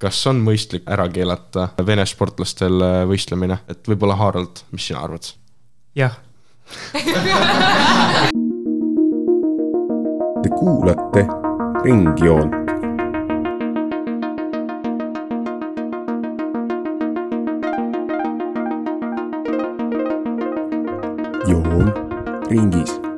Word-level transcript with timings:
kas 0.00 0.20
on 0.30 0.40
mõistlik 0.44 0.88
ära 0.90 1.06
keelata 1.12 1.68
Vene 1.86 2.06
sportlastel 2.08 2.80
äh, 2.84 3.02
võistlemine, 3.08 3.60
et 3.68 3.88
võib-olla 3.88 4.16
Harald, 4.20 4.64
mis 4.72 4.88
sina 4.88 5.04
arvad? 5.04 5.32
jah. 5.94 6.16
Te 10.40 10.52
kuulate 10.56 11.26
Ringjoont. 11.84 12.56
joon 21.50 21.92
ringis 22.50 23.09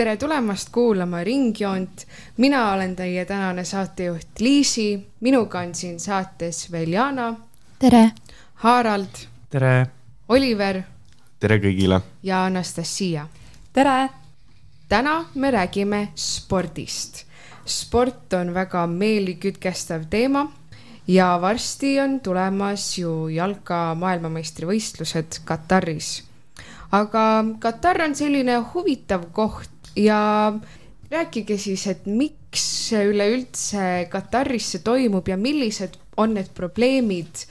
tere 0.00 0.16
tulemast 0.16 0.68
kuulama 0.72 1.24
Ringjoont. 1.24 2.06
mina 2.36 2.72
olen 2.72 2.96
teie 2.96 3.24
tänane 3.24 3.64
saatejuht 3.64 4.40
Liisi, 4.40 5.06
minuga 5.20 5.58
on 5.60 5.74
siin 5.74 6.00
saates 6.00 6.72
veel 6.72 6.92
Jana. 6.92 7.34
tere. 7.78 8.10
Harald. 8.54 9.26
tere. 9.50 9.86
Oliver. 10.28 10.82
tere 11.40 11.58
kõigile. 11.58 12.00
ja 12.22 12.44
Anastasia. 12.44 13.26
tere. 13.72 14.08
täna 14.88 15.24
me 15.34 15.50
räägime 15.50 16.08
spordist. 16.14 17.24
sport 17.66 18.32
on 18.32 18.54
väga 18.54 18.86
meelikütkestav 18.86 20.08
teema 20.10 20.46
ja 21.08 21.38
varsti 21.40 22.00
on 22.00 22.20
tulemas 22.20 22.98
ju 22.98 23.28
jalka 23.28 23.94
maailmameistrivõistlused 23.94 25.44
Kataris 25.44 26.30
aga 26.90 27.44
Katar 27.60 28.02
on 28.02 28.14
selline 28.14 28.56
huvitav 28.72 29.28
koht 29.32 29.79
ja 29.96 30.52
rääkige 31.10 31.58
siis, 31.58 31.86
et 31.86 32.06
miks 32.06 32.92
üleüldse 32.92 34.06
Kataris 34.10 34.72
see 34.74 34.84
toimub 34.84 35.28
ja 35.28 35.36
millised 35.36 35.98
on 36.16 36.34
need 36.34 36.50
probleemid 36.54 37.46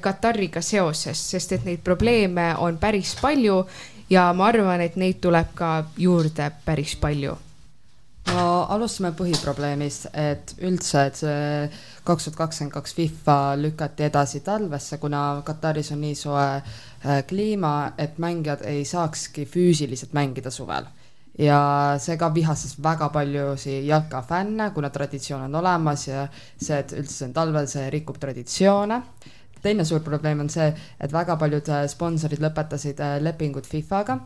Katariga 0.00 0.62
seoses, 0.62 1.18
sest 1.32 1.56
et 1.56 1.64
neid 1.66 1.80
probleeme 1.82 2.52
on 2.62 2.78
päris 2.78 3.16
palju 3.20 3.64
ja 4.10 4.28
ma 4.36 4.50
arvan, 4.52 4.80
et 4.84 4.96
neid 5.00 5.18
tuleb 5.22 5.54
ka 5.58 5.70
juurde 5.98 6.50
päris 6.64 6.94
palju. 7.00 7.36
No 8.30 8.44
alustame 8.70 9.10
põhiprobleemist, 9.16 10.12
et 10.14 10.52
üldse, 10.62 11.02
et 11.08 11.18
see 11.18 11.70
kaks 12.06 12.28
tuhat 12.28 12.36
kakskümmend 12.38 12.74
kaks 12.76 12.94
FIFA 12.94 13.36
lükati 13.58 14.06
edasi 14.06 14.44
talvesse, 14.46 15.00
kuna 15.02 15.42
Kataris 15.46 15.90
on 15.96 16.04
nii 16.04 16.14
soe 16.14 16.46
äh, 16.60 17.24
kliima, 17.26 17.92
et 17.98 18.20
mängijad 18.22 18.62
ei 18.70 18.84
saakski 18.86 19.48
füüsiliselt 19.50 20.14
mängida 20.14 20.52
suvel 20.54 20.86
ja 21.40 21.60
see 21.98 22.18
ka 22.20 22.28
vihastas 22.34 22.76
väga 22.82 23.08
paljusid 23.08 23.84
jalkafänne, 23.88 24.70
kuna 24.74 24.90
traditsioon 24.90 25.46
on 25.48 25.54
olemas 25.62 26.08
ja 26.08 26.26
see, 26.60 26.78
et 26.78 26.92
üldse 26.92 27.28
on 27.28 27.34
talvel, 27.36 27.68
see 27.70 27.90
rikub 27.90 28.18
traditsioone. 28.20 29.02
teine 29.62 29.84
suur 29.84 30.00
probleem 30.00 30.40
on 30.40 30.48
see, 30.48 30.70
et 31.00 31.12
väga 31.12 31.36
paljud 31.36 31.66
äh, 31.68 31.84
sponsorid 31.88 32.40
lõpetasid 32.40 33.00
äh, 33.04 33.18
lepingud 33.20 33.66
FIFA-ga, 33.68 34.16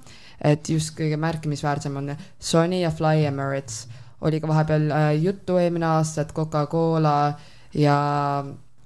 et 0.41 0.69
just 0.71 0.95
kõige 0.99 1.19
märkimisväärsem 1.19 1.97
on 1.97 2.13
Sony 2.39 2.81
ja 2.85 2.91
Fly 2.91 3.25
Emirates. 3.27 3.89
oli 4.21 4.41
ka 4.41 4.49
vahepeal 4.49 4.91
äh, 4.91 5.09
juttu 5.23 5.59
eelmine 5.59 5.87
aasta, 5.87 6.23
et 6.23 6.33
Coca-Cola 6.33 7.35
ja 7.75 7.97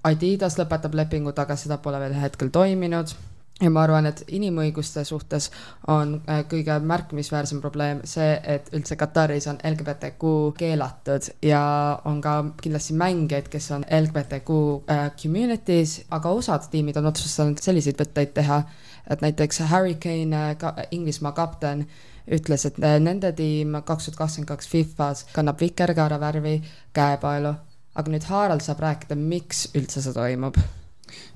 Adidas 0.03 0.57
lõpetab 0.59 0.95
lepingud, 0.95 1.39
aga 1.39 1.57
seda 1.57 1.77
pole 1.79 2.01
veel 2.01 2.17
hetkel 2.17 2.49
toiminud 2.49 3.13
ja 3.63 3.71
ma 3.71 3.83
arvan, 3.83 4.07
et 4.07 4.23
inimõiguste 4.35 5.03
suhtes 5.07 5.49
on 5.91 6.15
äh, 6.31 6.43
kõige 6.51 6.79
märkimisväärsem 6.87 7.61
probleem 7.63 8.03
see, 8.07 8.37
et 8.47 8.71
üldse 8.77 8.97
Kataris 8.99 9.49
on 9.51 9.59
LGBTQ 9.67 10.33
keelatud 10.59 11.31
ja 11.43 11.63
on 12.09 12.21
ka 12.23 12.37
kindlasti 12.63 12.95
mängijaid, 12.99 13.49
kes 13.51 13.71
on 13.75 13.87
LGBTQ 14.01 14.61
äh, 14.91 15.09
community's, 15.23 15.99
aga 16.15 16.35
osad 16.39 16.69
tiimid 16.71 17.01
on 17.01 17.11
otsustanud 17.11 17.63
selliseid 17.63 17.99
võtteid 17.99 18.35
teha, 18.39 18.63
et 19.11 19.25
näiteks 19.25 19.65
Harry 19.73 19.99
Kane, 19.99 20.45
äh, 20.55 20.81
Inglismaa 20.95 21.35
kapten, 21.35 21.87
ütles, 22.29 22.67
et 22.69 22.79
nende 22.79 23.33
tiim 23.33 23.81
kaks 23.81 24.11
tuhat 24.11 24.19
kakskümmend 24.19 24.51
kaks 24.53 24.69
Fifas 24.69 25.25
kannab 25.33 25.59
vikerkaare 25.61 26.19
värvi 26.21 26.59
käepaelu, 26.95 27.55
aga 27.99 28.13
nüüd 28.13 28.27
Harald 28.29 28.63
saab 28.63 28.85
rääkida, 28.85 29.17
miks 29.19 29.71
üldse 29.75 30.05
see 30.05 30.13
toimub. 30.15 30.59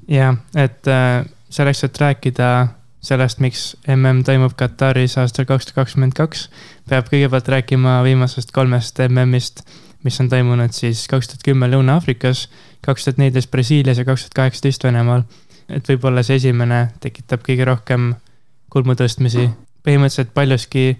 jah, 0.06 0.36
et 0.54 0.86
äh 0.86 1.24
selleks, 1.52 1.84
et 1.84 2.00
rääkida 2.00 2.48
sellest, 3.02 3.40
miks 3.42 3.76
mm 3.86 4.22
toimub 4.26 4.54
Kataris 4.56 5.18
aastal 5.18 5.46
kaks 5.48 5.68
tuhat 5.68 5.82
kakskümmend 5.82 6.14
kaks, 6.16 6.48
peab 6.88 7.08
kõigepealt 7.10 7.48
rääkima 7.50 8.00
viimasest 8.06 8.52
kolmest 8.54 9.00
MM-ist, 9.08 9.64
mis 10.06 10.20
on 10.22 10.30
toimunud 10.30 10.74
siis 10.74 11.04
kaks 11.10 11.32
tuhat 11.32 11.46
kümme 11.46 11.68
Lõuna-Aafrikas, 11.70 12.46
kaks 12.86 13.06
tuhat 13.06 13.18
neliteist 13.18 13.50
Brasiilias 13.50 13.98
ja 13.98 14.06
kaks 14.06 14.26
tuhat 14.26 14.38
kaheksateist 14.38 14.84
Venemaal. 14.84 15.24
et 15.68 15.88
võib-olla 15.88 16.22
see 16.26 16.36
esimene 16.36 16.88
tekitab 17.00 17.44
kõige 17.46 17.64
rohkem 17.64 18.14
kulmu 18.70 18.94
tõstmisi. 18.94 19.50
põhimõtteliselt 19.82 20.34
paljuski 20.34 20.96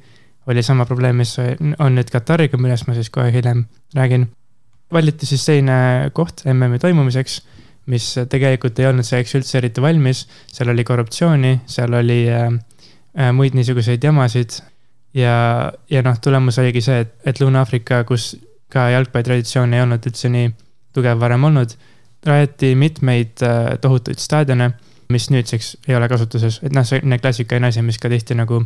oli 0.47 0.63
sama 0.63 0.87
probleem, 0.87 1.17
mis 1.17 1.37
on 1.79 1.95
nüüd 1.95 2.11
Katariga, 2.11 2.59
millest 2.59 2.87
ma 2.87 2.95
siis 2.95 3.11
kohe 3.11 3.33
hiljem 3.33 3.65
räägin. 3.95 4.29
valiti 4.93 5.27
siis 5.27 5.45
selline 5.45 6.11
koht 6.13 6.45
MM-i 6.45 6.79
toimumiseks 6.79 7.43
mis 7.91 8.09
tegelikult 8.31 8.79
ei 8.79 8.87
olnud 8.91 9.07
selleks 9.07 9.35
üldse 9.39 9.59
eriti 9.59 9.83
valmis. 9.83 10.27
seal 10.53 10.71
oli 10.71 10.85
korruptsiooni, 10.85 11.61
seal 11.67 11.95
oli 11.99 12.21
äh, 12.31 12.47
äh, 13.19 13.33
muid 13.35 13.57
niisuguseid 13.59 14.05
jamasid. 14.05 14.61
ja, 15.15 15.73
ja 15.91 16.03
noh, 16.03 16.19
tulemus 16.21 16.59
oligi 16.59 16.81
see, 16.81 17.01
et, 17.05 17.15
et 17.27 17.41
Lõuna-Aafrika, 17.41 18.05
kus 18.09 18.37
ka 18.73 18.89
jalgpallitraditsioon 18.95 19.75
ei 19.75 19.83
olnud 19.85 20.07
üldse 20.09 20.31
nii 20.33 20.53
tugev 20.97 21.21
varem 21.21 21.45
olnud, 21.45 21.75
rajati 22.27 22.75
mitmeid 22.79 23.43
äh, 23.45 23.75
tohutuid 23.81 24.21
staadione, 24.23 24.71
mis 25.13 25.29
nüüdseks 25.31 25.75
ei 25.89 25.97
ole 25.99 26.09
kasutuses, 26.09 26.61
et 26.65 26.73
noh, 26.73 26.87
need 27.03 27.21
klassikaline 27.21 27.69
asi, 27.69 27.83
mis 27.85 27.99
ka 28.01 28.09
tihti 28.13 28.37
nagu 28.39 28.63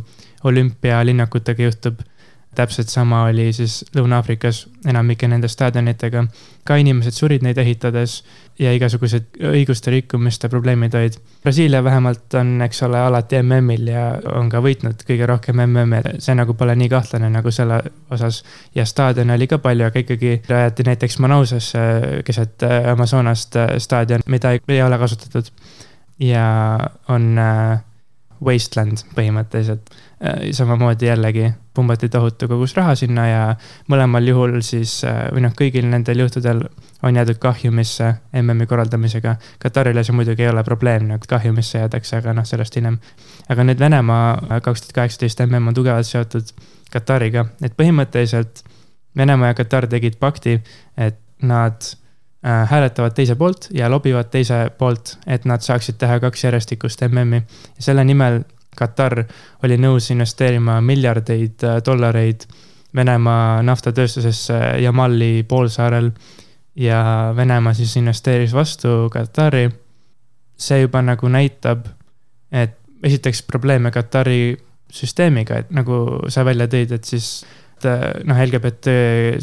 olümpialinnakutega 0.47 1.65
juhtub 1.67 1.99
täpselt 2.57 2.89
sama 2.89 3.23
oli 3.29 3.51
siis 3.53 3.83
Lõuna-Aafrikas 3.95 4.63
enamike 4.89 5.27
nende 5.29 5.47
staadionitega. 5.47 6.25
ka 6.67 6.75
inimesed 6.75 7.15
surid 7.15 7.43
neid 7.45 7.57
ehitades 7.61 8.17
ja 8.59 8.73
igasugused 8.75 9.37
õiguste 9.51 9.91
rikkumiste 9.93 10.49
probleemid 10.51 10.95
olid. 10.99 11.15
Brasiilia 11.43 11.83
vähemalt 11.83 12.33
on, 12.35 12.57
eks 12.65 12.81
ole, 12.83 12.99
alati 12.99 13.39
MM-il 13.39 13.87
ja 13.87 14.07
on 14.35 14.49
ka 14.51 14.59
võitnud 14.65 15.05
kõige 15.07 15.29
rohkem 15.29 15.61
MM-e, 15.63 16.17
see 16.19 16.35
nagu 16.35 16.57
pole 16.59 16.75
nii 16.75 16.89
kahtlane 16.91 17.29
nagu 17.31 17.53
selle 17.55 17.79
osas. 18.11 18.41
ja 18.75 18.85
staadione 18.85 19.37
oli 19.37 19.47
ka 19.47 19.61
palju, 19.63 19.87
aga 19.87 20.03
ikkagi 20.03 20.41
rajati 20.49 20.87
näiteks 20.89 21.19
Manausasse 21.23 21.79
keset 22.25 22.67
Amazonast 22.91 23.55
staadion, 23.77 24.25
mida 24.27 24.51
ei, 24.57 24.81
ole 24.81 24.97
kasutatud. 24.97 25.53
ja 26.19 26.79
on 27.07 27.37
äh, 27.37 27.79
wasteland 28.43 29.05
põhimõtteliselt 29.15 29.95
Äh, 30.17 30.49
samamoodi 30.51 31.05
jällegi 31.05 31.51
pumbati 31.77 32.09
tohutu 32.09 32.47
kogus 32.49 32.73
raha 32.77 32.95
sinna 32.97 33.25
ja 33.27 33.41
mõlemal 33.91 34.25
juhul 34.27 34.57
siis 34.65 34.99
äh, 35.05 35.27
või 35.33 35.45
noh, 35.45 35.53
kõigil 35.57 35.85
nendel 35.91 36.23
juhtudel 36.23 36.63
on 37.05 37.19
jäädud 37.19 37.37
kahjumisse 37.41 38.09
MM-i 38.41 38.65
korraldamisega. 38.69 39.35
Katarile 39.61 40.03
see 40.05 40.15
muidugi 40.17 40.47
ei 40.47 40.49
ole 40.49 40.63
probleem, 40.65 41.05
nagu 41.11 41.29
kahjumisse 41.29 41.83
jäädakse, 41.83 42.17
aga 42.21 42.33
noh, 42.37 42.47
sellest 42.49 42.79
hiljem. 42.79 42.97
aga 43.49 43.67
nüüd 43.67 43.83
Venemaa 43.83 44.25
äh, 44.33 44.63
kaks 44.65 44.87
tuhat 44.87 44.97
kaheksateist 45.01 45.45
MM 45.45 45.71
on 45.71 45.77
tugevalt 45.77 46.09
seotud 46.09 46.51
Katariga, 46.91 47.45
et 47.61 47.77
põhimõtteliselt 47.77 48.63
Venemaa 49.17 49.53
ja 49.53 49.61
Katar 49.61 49.87
tegid 49.91 50.19
pakti, 50.19 50.59
et 50.97 51.21
nad 51.41 51.93
hääletavad 52.47 53.15
teise 53.17 53.35
poolt 53.35 53.67
ja 53.73 53.89
lobivad 53.89 54.29
teise 54.31 54.69
poolt, 54.77 55.17
et 55.27 55.45
nad 55.49 55.61
saaksid 55.65 55.97
teha 55.99 56.19
kaks 56.23 56.43
järjestikust 56.43 57.01
MM-i. 57.09 57.41
selle 57.79 58.05
nimel 58.05 58.43
Katar 58.77 59.23
oli 59.63 59.77
nõus 59.81 60.11
investeerima 60.13 60.79
miljardeid 60.81 61.65
äh, 61.65 61.79
dollareid 61.85 62.47
Venemaa 62.95 63.61
naftatööstusesse 63.67 64.57
Jamali 64.81 65.43
poolsaarel 65.47 66.11
ja 66.79 67.33
Venemaa 67.35 67.73
siis 67.73 67.97
investeeris 67.99 68.53
vastu 68.53 69.09
Katari. 69.13 69.69
see 70.57 70.79
juba 70.81 71.01
nagu 71.05 71.27
näitab, 71.29 71.85
et 72.51 72.79
esiteks 73.03 73.43
probleeme 73.43 73.91
Katari 73.91 74.57
süsteemiga, 74.89 75.59
et 75.61 75.69
nagu 75.71 76.19
sa 76.33 76.45
välja 76.45 76.65
tõid, 76.67 76.95
et 76.95 77.03
siis 77.03 77.45
noh, 77.85 78.39
LGBT 78.41 78.93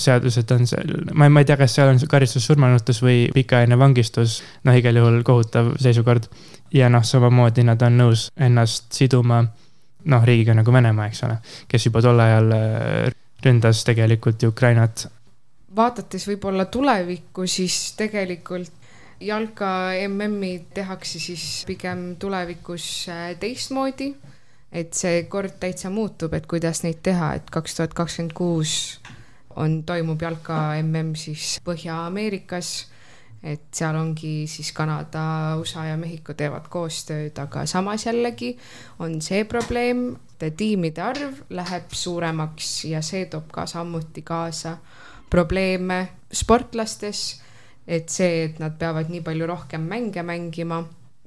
seadused 0.00 0.50
on 0.54 0.66
seal, 0.66 0.94
ma, 1.12 1.28
ma 1.30 1.42
ei 1.42 1.48
tea, 1.48 1.58
kas 1.60 1.76
seal 1.76 1.92
on 1.92 2.00
karistus 2.10 2.46
surmanuhtlus 2.48 3.02
või 3.04 3.28
pikaajaline 3.34 3.78
vangistus, 3.78 4.40
noh, 4.66 4.74
igal 4.74 4.98
juhul 4.98 5.20
kohutav 5.26 5.74
seisukord 5.82 6.26
ja 6.74 6.90
noh, 6.90 7.04
samamoodi 7.06 7.66
nad 7.66 7.82
on 7.86 8.00
nõus 8.00 8.28
ennast 8.36 8.90
siduma 8.96 9.44
noh, 10.04 10.24
riigiga 10.24 10.54
nagu 10.56 10.72
Venemaa, 10.72 11.08
eks 11.10 11.24
ole, 11.26 11.38
kes 11.70 11.88
juba 11.88 12.02
tol 12.04 12.20
ajal 12.20 12.54
äh, 12.56 13.12
ründas 13.44 13.84
tegelikult 13.86 14.42
ju 14.42 14.52
Ukrainat. 14.52 15.06
vaadates 15.76 16.28
võib-olla 16.28 16.68
tulevikku, 16.70 17.46
siis 17.50 17.94
tegelikult 17.98 18.72
jalka 19.24 19.68
MM-i 20.08 20.66
tehakse 20.74 21.18
siis 21.22 21.64
pigem 21.66 22.14
tulevikus 22.20 23.08
äh, 23.08 23.32
teistmoodi. 23.40 24.12
Et 24.74 24.94
see 24.94 25.22
kord 25.30 25.60
täitsa 25.62 25.90
muutub, 25.90 26.34
et 26.34 26.46
kuidas 26.50 26.82
neid 26.82 26.98
teha, 27.06 27.34
et 27.38 27.50
kaks 27.50 27.78
tuhat 27.78 27.94
kakskümmend 27.94 28.34
kuus 28.34 29.00
on, 29.56 29.82
toimub 29.86 30.22
jalka 30.22 30.74
mm 30.82 31.14
siis 31.14 31.60
Põhja-Ameerikas 31.64 32.74
et 33.44 33.68
seal 33.76 33.96
ongi 33.98 34.46
siis 34.48 34.72
Kanada, 34.72 35.56
USA 35.60 35.84
ja 35.90 35.98
Mehhiko 36.00 36.32
teevad 36.36 36.70
koostööd, 36.72 37.36
aga 37.38 37.66
samas 37.68 38.06
jällegi 38.06 38.54
on 39.04 39.18
see 39.24 39.44
probleem, 39.48 40.06
et 40.40 40.56
tiimide 40.56 41.00
arv 41.04 41.42
läheb 41.56 41.92
suuremaks 41.96 42.72
ja 42.90 43.02
see 43.04 43.26
toob 43.32 43.52
ka 43.52 43.66
samuti 43.68 44.24
kaasa 44.24 44.78
probleeme 45.30 46.00
sportlastes. 46.32 47.40
et 47.86 48.08
see, 48.08 48.44
et 48.44 48.58
nad 48.58 48.72
peavad 48.80 49.10
nii 49.12 49.20
palju 49.20 49.46
rohkem 49.46 49.82
mänge 49.84 50.22
mängima 50.24 50.78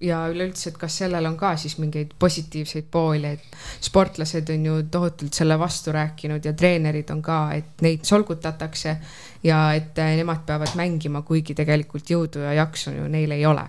ja 0.02 0.20
üleüldse, 0.30 0.70
et 0.70 0.78
kas 0.78 0.98
sellel 1.02 1.26
on 1.26 1.38
ka 1.38 1.56
siis 1.58 1.78
mingeid 1.82 2.12
positiivseid 2.20 2.90
pooli, 2.92 3.32
et 3.38 3.58
sportlased 3.82 4.50
on 4.54 4.66
ju 4.66 4.76
tohutult 4.92 5.34
selle 5.34 5.58
vastu 5.60 5.92
rääkinud 5.96 6.46
ja 6.46 6.54
treenerid 6.54 7.10
on 7.14 7.22
ka, 7.26 7.40
et 7.58 7.82
neid 7.82 8.06
solgutatakse 8.06 8.98
ja 9.44 9.62
et 9.74 9.98
nemad 9.98 10.46
peavad 10.46 10.76
mängima, 10.78 11.24
kuigi 11.26 11.56
tegelikult 11.58 12.10
jõudu 12.14 12.46
ja 12.46 12.54
jaksu 12.62 12.94
ju 12.94 13.08
neil 13.10 13.34
ei 13.34 13.46
ole. 13.46 13.66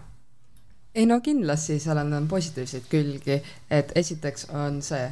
Ei 0.94 1.06
no 1.06 1.20
kindlasti 1.24 1.78
seal 1.80 2.00
on, 2.02 2.12
on 2.12 2.28
positiivseid 2.28 2.88
külgi, 2.90 3.40
et 3.70 3.92
esiteks 3.96 4.48
on 4.56 4.80
see 4.82 5.04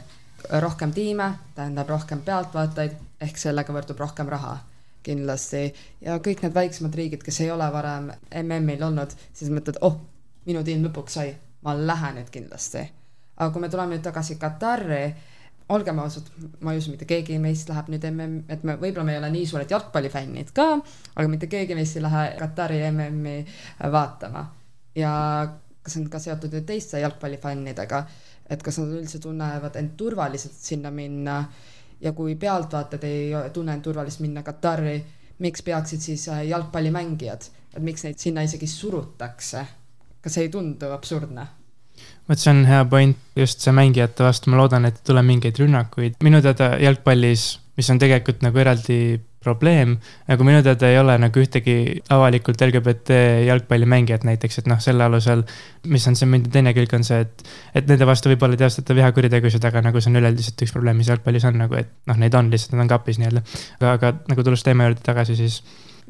rohkem 0.61 0.93
tiime, 0.93 1.31
tähendab 1.55 1.89
rohkem 1.89 2.21
pealtvaatajaid 2.27 2.97
ehk 3.25 3.39
sellega 3.41 3.73
võrdub 3.73 4.01
rohkem 4.01 4.29
raha 4.29 4.59
kindlasti. 5.07 5.71
Ja 6.03 6.19
kõik 6.23 6.43
need 6.43 6.55
väiksemad 6.55 6.95
riigid, 6.99 7.23
kes 7.25 7.41
ei 7.45 7.51
ole 7.55 7.69
varem 7.73 8.11
MM-il 8.43 8.83
olnud, 8.83 9.15
siis 9.33 9.53
mõtled, 9.55 9.79
oh, 9.87 10.01
minu 10.47 10.63
tiim 10.65 10.85
lõpuks 10.87 11.19
sai, 11.19 11.33
ma 11.67 11.75
lähen 11.79 12.21
nüüd 12.21 12.31
kindlasti. 12.33 12.85
aga 13.37 13.51
kui 13.53 13.61
me 13.61 13.69
tuleme 13.69 13.97
nüüd 13.97 14.05
tagasi 14.05 14.39
Katari, 14.41 15.03
olgem 15.69 15.99
ausad, 15.99 16.29
ma 16.61 16.73
ei 16.73 16.79
usu, 16.79 16.93
mitte 16.95 17.09
keegi 17.09 17.39
meist 17.43 17.69
läheb 17.69 17.91
nüüd 17.93 18.05
MM, 18.11 18.39
et 18.49 18.63
me 18.65 18.77
võib-olla 18.81 19.05
me 19.05 19.17
ei 19.17 19.21
ole 19.21 19.31
nii 19.35 19.47
suured 19.51 19.71
jalgpallifännid 19.71 20.53
ka, 20.57 20.69
aga 21.15 21.29
mitte 21.29 21.51
keegi 21.51 21.75
meist 21.79 21.99
ei 21.99 22.05
lähe 22.07 22.27
Katari 22.39 22.81
MM-i 22.91 23.39
vaatama. 23.93 24.47
ja 24.97 25.13
kas 25.83 25.97
on 26.01 26.09
ka 26.11 26.19
seotud 26.19 26.55
ju 26.55 26.63
teiste 26.67 27.01
jalgpallifännidega, 27.03 28.05
et 28.51 28.63
kas 28.63 28.79
nad 28.81 28.95
üldse 28.95 29.21
tunnevad 29.23 29.77
end 29.79 29.95
turvaliselt 29.99 30.55
sinna 30.55 30.91
minna 30.91 31.41
ja 32.01 32.13
kui 32.13 32.35
pealtvaatajad 32.37 33.05
ei 33.05 33.53
tunne 33.53 33.75
end 33.75 33.85
turvaliselt 33.87 34.25
minna 34.25 34.43
Katari, 34.47 34.97
miks 35.39 35.63
peaksid 35.63 36.01
siis 36.01 36.29
äh, 36.29 36.47
jalgpallimängijad, 36.49 37.51
et 37.75 37.83
miks 37.83 38.07
neid 38.07 38.23
sinna 38.23 38.47
isegi 38.47 38.67
surutakse? 38.71 39.67
Kas 40.27 40.41
ei 40.43 40.51
tundu 40.53 40.91
absurdne? 40.97 41.47
vot 42.27 42.41
see 42.43 42.51
on 42.51 42.65
hea 42.67 42.83
point, 42.91 43.19
just 43.39 43.63
see 43.63 43.75
mängijate 43.75 44.25
vastu, 44.27 44.51
ma 44.51 44.59
loodan, 44.59 44.89
et 44.89 44.99
ei 44.99 45.07
tule 45.07 45.23
mingeid 45.23 45.63
rünnakuid, 45.63 46.19
minu 46.27 46.43
teada 46.43 46.75
jalgpallis, 46.83 47.47
mis 47.79 47.91
on 47.93 48.01
tegelikult 48.03 48.43
nagu 48.43 48.59
eraldi 48.59 48.99
probleem, 49.47 49.95
nagu 50.27 50.47
minu 50.47 50.59
teada 50.67 50.91
ei 50.91 50.99
ole 50.99 51.15
nagu 51.23 51.39
ühtegi 51.39 51.77
avalikult 52.11 52.65
LGBT 52.67 53.21
jalgpallimängijat 53.47 54.27
näiteks, 54.27 54.59
et 54.63 54.71
noh, 54.71 54.81
selle 54.83 55.07
alusel, 55.07 55.45
mis 55.93 56.07
on 56.11 56.19
see 56.19 56.27
mündi 56.31 56.51
teine 56.53 56.75
külg, 56.77 56.93
on 56.99 57.07
see, 57.07 57.23
et, 57.23 57.47
et 57.79 57.87
nende 57.87 58.09
vastu 58.11 58.33
võib-olla 58.33 58.59
teostada 58.59 58.97
vihakuritegusid, 58.99 59.71
aga 59.71 59.85
nagu 59.87 60.03
see 60.03 60.11
on 60.11 60.19
üleüldiselt 60.23 60.67
üks 60.67 60.75
probleem, 60.75 60.99
mis 60.99 61.13
jalgpallis 61.13 61.47
on 61.47 61.61
nagu, 61.63 61.79
et 61.79 61.95
noh, 62.11 62.19
neid 62.19 62.35
on 62.35 62.51
lihtsalt, 62.51 62.75
nad 62.75 62.89
on 62.89 62.95
kapis 62.97 63.23
nii-öelda. 63.23 63.45
aga, 63.79 63.93
aga 63.95 64.15
nagu 64.33 64.49
tulles 64.49 64.67
teema 64.67 64.91
juurde 64.91 65.07
tagasi, 65.07 65.39
siis 65.39 65.61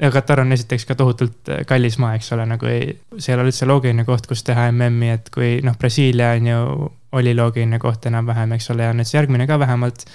ja 0.01 0.11
Katar 0.11 0.39
on 0.39 0.51
esiteks 0.51 0.85
ka 0.85 0.95
tohutult 0.95 1.49
kallis 1.67 1.97
maa, 1.97 2.15
eks 2.15 2.31
ole, 2.35 2.45
nagu 2.45 2.69
ei, 2.69 2.91
see 3.17 3.33
ei 3.33 3.37
ole 3.37 3.47
üldse 3.49 3.65
loogiline 3.65 4.05
koht, 4.05 4.27
kus 4.29 4.43
teha 4.45 4.67
MM-i, 4.71 5.09
et 5.17 5.31
kui 5.33 5.57
noh, 5.65 5.77
Brasiilia 5.79 6.35
on 6.37 6.51
ju, 6.51 6.91
oli 7.17 7.33
loogiline 7.35 7.79
koht 7.81 8.05
enam-vähem, 8.09 8.53
eks 8.57 8.69
ole, 8.75 8.85
ja 8.85 8.93
nüüd 8.93 9.09
see 9.09 9.17
järgmine 9.17 9.47
ka 9.49 9.59
vähemalt. 9.59 10.05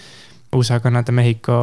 USA, 0.53 0.81
Kanada, 0.85 1.13
Mehhiko 1.17 1.57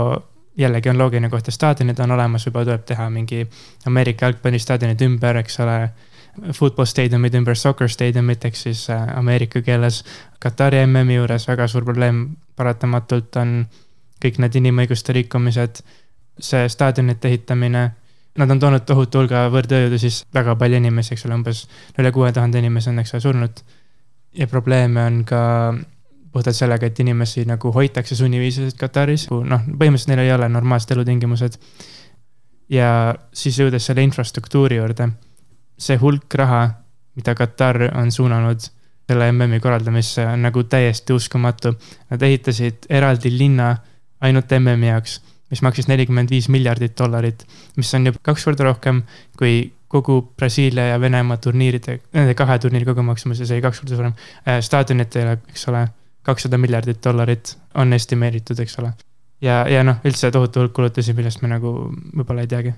jällegi 0.57 0.89
on 0.89 0.97
loogiline 0.97 1.29
koht 1.29 1.47
ja 1.47 1.51
staadionid 1.51 1.99
on 1.99 2.11
olemas, 2.11 2.45
juba 2.45 2.63
tuleb 2.65 2.85
teha 2.85 3.09
mingi 3.09 3.47
Ameerika 3.87 4.25
jalgpallistaadionid 4.25 5.01
ümber, 5.01 5.39
eks 5.43 5.59
ole. 5.59 5.79
Football 6.53 6.87
staadiumid 6.87 7.33
ümber 7.35 7.57
soccer 7.57 7.89
staadiumit 7.89 8.45
ehk 8.45 8.55
siis 8.55 8.85
äh, 8.89 9.01
Ameerika 9.17 9.61
keeles. 9.61 10.03
Katari 10.39 10.85
MM-i 10.85 11.17
juures 11.17 11.47
väga 11.47 11.67
suur 11.67 11.83
probleem 11.83 12.21
paratamatult 12.55 13.35
on 13.41 13.65
kõik 14.23 14.39
need 14.39 14.55
inimõiguste 14.55 15.15
rikkumised, 15.15 15.81
see 16.39 16.69
staadionite 16.69 17.27
ehitamine. 17.27 17.89
Nad 18.39 18.51
on 18.53 18.59
toonud 18.61 18.85
tohutu 18.87 19.19
hulga 19.19 19.47
võõrtööjõudu, 19.51 19.99
siis 19.99 20.21
väga 20.35 20.55
palju 20.59 20.79
inimesi, 20.79 21.13
eks 21.15 21.25
ole, 21.27 21.35
umbes 21.39 21.65
üle 21.99 22.11
kuue 22.15 22.31
tuhande 22.35 22.61
inimese 22.61 22.91
on, 22.93 23.01
eks 23.01 23.15
ole, 23.17 23.23
surnud. 23.25 23.63
ja 24.37 24.47
probleeme 24.47 25.03
on 25.03 25.23
ka 25.25 25.39
puhtalt 26.31 26.55
sellega, 26.55 26.87
et 26.87 26.99
inimesi 27.01 27.43
nagu 27.49 27.71
hoitakse 27.73 28.15
sunniviisiliselt 28.15 28.77
Kataris, 28.79 29.25
noh, 29.29 29.63
põhimõtteliselt 29.65 30.13
neil 30.13 30.27
ei 30.27 30.33
ole 30.33 30.49
normaalsed 30.49 30.93
elutingimused. 30.95 31.57
ja 32.69 33.15
siis 33.33 33.57
jõudes 33.59 33.85
selle 33.85 34.03
infrastruktuuri 34.05 34.77
juurde, 34.77 35.09
see 35.77 35.97
hulk 35.97 36.35
raha, 36.35 36.67
mida 37.15 37.35
Katar 37.35 37.81
on 37.97 38.11
suunanud 38.11 38.69
selle 39.09 39.31
MM-i 39.31 39.59
korraldamisse, 39.59 40.25
on 40.27 40.43
nagu 40.45 40.63
täiesti 40.69 41.13
uskumatu. 41.13 41.73
Nad 42.11 42.21
ehitasid 42.21 42.85
eraldi 42.93 43.31
linna 43.33 43.71
ainult 44.21 44.51
MM-i 44.59 44.91
jaoks, 44.91 45.15
mis 45.49 45.61
maksis 45.65 45.89
nelikümmend 45.89 46.29
viis 46.29 46.49
miljardit 46.49 46.95
dollarit, 46.99 47.45
mis 47.77 47.93
on 47.97 48.09
juba 48.09 48.21
kaks 48.31 48.45
korda 48.45 48.69
rohkem 48.69 49.03
kui 49.37 49.71
kogu 49.89 50.21
Brasiilia 50.37 50.91
ja 50.91 50.99
Venemaa 51.01 51.39
turniiride, 51.41 51.99
nende 52.13 52.35
kahe 52.37 52.59
turniiri 52.61 52.85
kogumaksumus 52.85 53.39
ja 53.41 53.47
see 53.49 53.57
oli 53.57 53.65
kaks 53.65 53.81
korda 53.81 53.95
suurem. 53.95 54.19
Äh,. 54.45 54.59
staadionitele, 54.65 55.39
eks 55.49 55.65
ole 55.71 55.87
kakssada 56.29 56.57
miljardit 56.57 57.01
dollarit 57.05 57.55
on 57.75 57.93
estimeeritud, 57.93 58.59
eks 58.59 58.79
ole. 58.79 58.93
ja, 59.41 59.63
ja 59.71 59.83
noh, 59.83 59.97
üldse 60.05 60.31
tohutu 60.31 60.61
hulk 60.61 60.75
kulutusi, 60.75 61.15
millest 61.17 61.41
me 61.41 61.49
nagu 61.49 61.73
võib-olla 61.89 62.45
ei 62.45 62.51
teagi. 62.51 62.75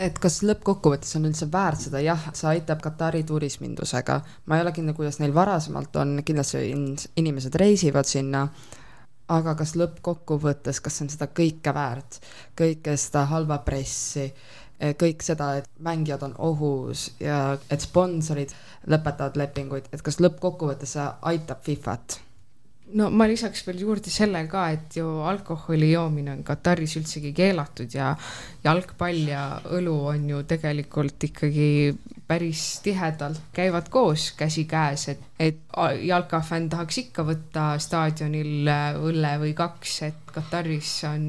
Et 0.00 0.16
kas 0.22 0.38
lõppkokkuvõttes 0.46 1.16
on 1.18 1.26
üldse 1.28 1.48
väärt 1.52 1.82
seda, 1.86 2.00
jah, 2.00 2.28
see 2.36 2.48
aitab 2.48 2.80
Katari 2.84 3.24
turismindusega, 3.28 4.20
ma 4.46 4.56
ei 4.56 4.64
ole 4.64 4.72
kindel, 4.76 4.94
kuidas 4.96 5.18
neil 5.20 5.34
varasemalt 5.36 5.96
on, 6.00 6.20
kindlasti 6.24 6.62
inimesed 7.20 7.58
reisivad 7.60 8.08
sinna, 8.08 8.46
aga 9.30 9.54
kas 9.58 9.76
lõppkokkuvõttes, 9.78 10.80
kas 10.82 10.98
see 10.98 11.06
on 11.06 11.12
seda 11.12 11.28
kõike 11.40 11.74
väärt, 11.74 12.18
kõike 12.58 12.96
seda 13.00 13.26
halba 13.30 13.60
pressi, 13.66 14.26
kõik 15.00 15.22
seda, 15.24 15.52
et 15.60 15.68
mängijad 15.84 16.24
on 16.26 16.34
ohus 16.50 17.10
ja 17.20 17.58
et 17.70 17.84
sponsorid 17.84 18.54
lõpetavad 18.90 19.36
lepinguid, 19.36 19.90
et 19.92 20.02
kas 20.02 20.18
lõppkokkuvõttes 20.24 20.96
see 20.96 21.06
aitab 21.32 21.62
Fifat 21.66 22.20
no 22.94 23.08
ma 23.14 23.26
lisaks 23.30 23.62
veel 23.66 23.82
juurde 23.84 24.10
selle 24.12 24.42
ka, 24.50 24.66
et 24.74 24.96
ju 24.98 25.06
alkoholi 25.26 25.92
joomine 25.92 26.32
on 26.34 26.44
Kataris 26.46 26.96
üldsegi 27.00 27.32
keelatud 27.36 27.92
ja 27.94 28.14
jalgpall 28.64 29.28
ja 29.30 29.44
õlu 29.76 29.96
on 30.12 30.28
ju 30.30 30.42
tegelikult 30.48 31.28
ikkagi 31.30 31.70
päris 32.30 32.80
tihedalt 32.84 33.40
käivad 33.52 33.88
koos 33.90 34.30
käsikäes, 34.38 35.08
et, 35.08 35.22
et 35.38 35.62
jalkafänn 36.06 36.68
tahaks 36.70 37.00
ikka 37.02 37.24
võtta 37.26 37.64
staadionil 37.82 38.70
õlle 39.02 39.32
või 39.42 39.54
kaks, 39.58 39.96
et 40.06 40.30
Kataris 40.30 40.92
on, 41.10 41.24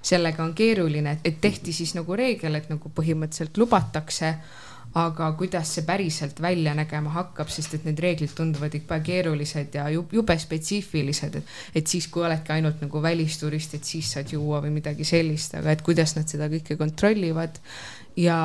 sellega 0.00 0.44
on 0.44 0.54
keeruline, 0.56 1.18
et 1.24 1.40
tehti 1.40 1.74
siis 1.76 1.92
nagu 1.98 2.16
reegel, 2.16 2.56
et 2.56 2.70
nagu 2.72 2.92
põhimõtteliselt 2.96 3.60
lubatakse 3.60 4.32
aga 4.96 5.32
kuidas 5.36 5.74
see 5.74 5.84
päriselt 5.86 6.40
välja 6.40 6.72
nägema 6.74 7.12
hakkab, 7.12 7.50
sest 7.52 7.76
et 7.76 7.84
need 7.84 8.00
reeglid 8.00 8.32
tunduvad 8.36 8.74
ikka 8.78 9.00
keerulised 9.04 9.76
ja 9.76 9.88
jube 9.92 10.38
spetsiifilised, 10.40 11.38
et, 11.40 11.54
et 11.82 11.86
siis, 11.86 12.08
kui 12.08 12.24
oledki 12.24 12.54
ainult 12.56 12.80
nagu 12.84 13.02
välisturist, 13.02 13.76
et 13.76 13.84
siis 13.84 14.12
saad 14.16 14.32
juua 14.32 14.62
või 14.64 14.72
midagi 14.80 15.04
sellist, 15.04 15.58
aga 15.60 15.74
et 15.74 15.84
kuidas 15.86 16.16
nad 16.16 16.28
seda 16.28 16.48
kõike 16.52 16.78
kontrollivad. 16.80 17.60
ja 18.18 18.38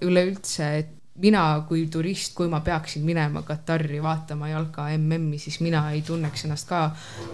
üleüldse, 0.00 0.66
et 0.78 0.98
mina 1.20 1.42
kui 1.68 1.86
turist, 1.92 2.32
kui 2.34 2.48
ma 2.48 2.62
peaksin 2.64 3.04
minema 3.04 3.42
Katari 3.44 4.00
vaatama 4.02 4.48
jalka 4.48 4.86
MM-i, 4.96 5.38
siis 5.38 5.60
mina 5.60 5.84
ei 5.92 6.00
tunneks 6.06 6.46
ennast 6.46 6.68
ka 6.68 6.84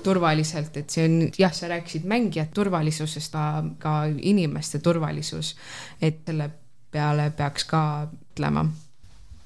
turvaliselt, 0.02 0.76
et 0.76 0.90
see 0.90 1.04
on 1.06 1.18
jah, 1.38 1.54
sa 1.54 1.70
rääkisid 1.70 2.08
mängijate 2.08 2.54
turvalisusest, 2.54 3.36
aga 3.38 3.94
inimeste 4.18 4.82
turvalisus, 4.82 5.54
et 6.02 6.24
selle 6.26 6.50
peale 6.92 7.30
peaks 7.36 7.64
ka 7.68 7.82
mõtlema? 8.38 8.66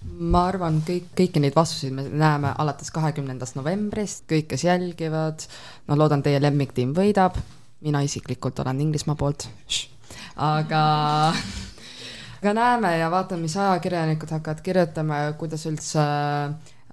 ma 0.02 0.40
arvan, 0.50 0.80
kõik, 0.82 1.12
kõiki 1.14 1.40
neid 1.40 1.54
vastuseid 1.54 1.94
me 1.94 2.02
näeme 2.02 2.50
alates 2.58 2.90
kahekümnendast 2.90 3.54
novembrist, 3.54 4.24
kõik, 4.30 4.48
kes 4.50 4.64
jälgivad, 4.66 5.44
no 5.86 5.96
loodan, 5.96 6.24
teie 6.26 6.40
lemmiktiim 6.42 6.90
võidab, 6.96 7.38
mina 7.86 8.02
isiklikult 8.02 8.58
olen 8.64 8.80
Inglismaa 8.82 9.14
poolt, 9.14 9.46
aga 10.36 10.82
aga 12.42 12.54
näeme 12.58 12.96
ja 12.98 13.12
vaatame, 13.14 13.46
mis 13.46 13.56
ajakirjanikud 13.56 14.34
hakkavad 14.34 14.66
kirjutama 14.66 15.22
ja 15.22 15.32
kuidas 15.38 15.66
üldse 15.70 16.02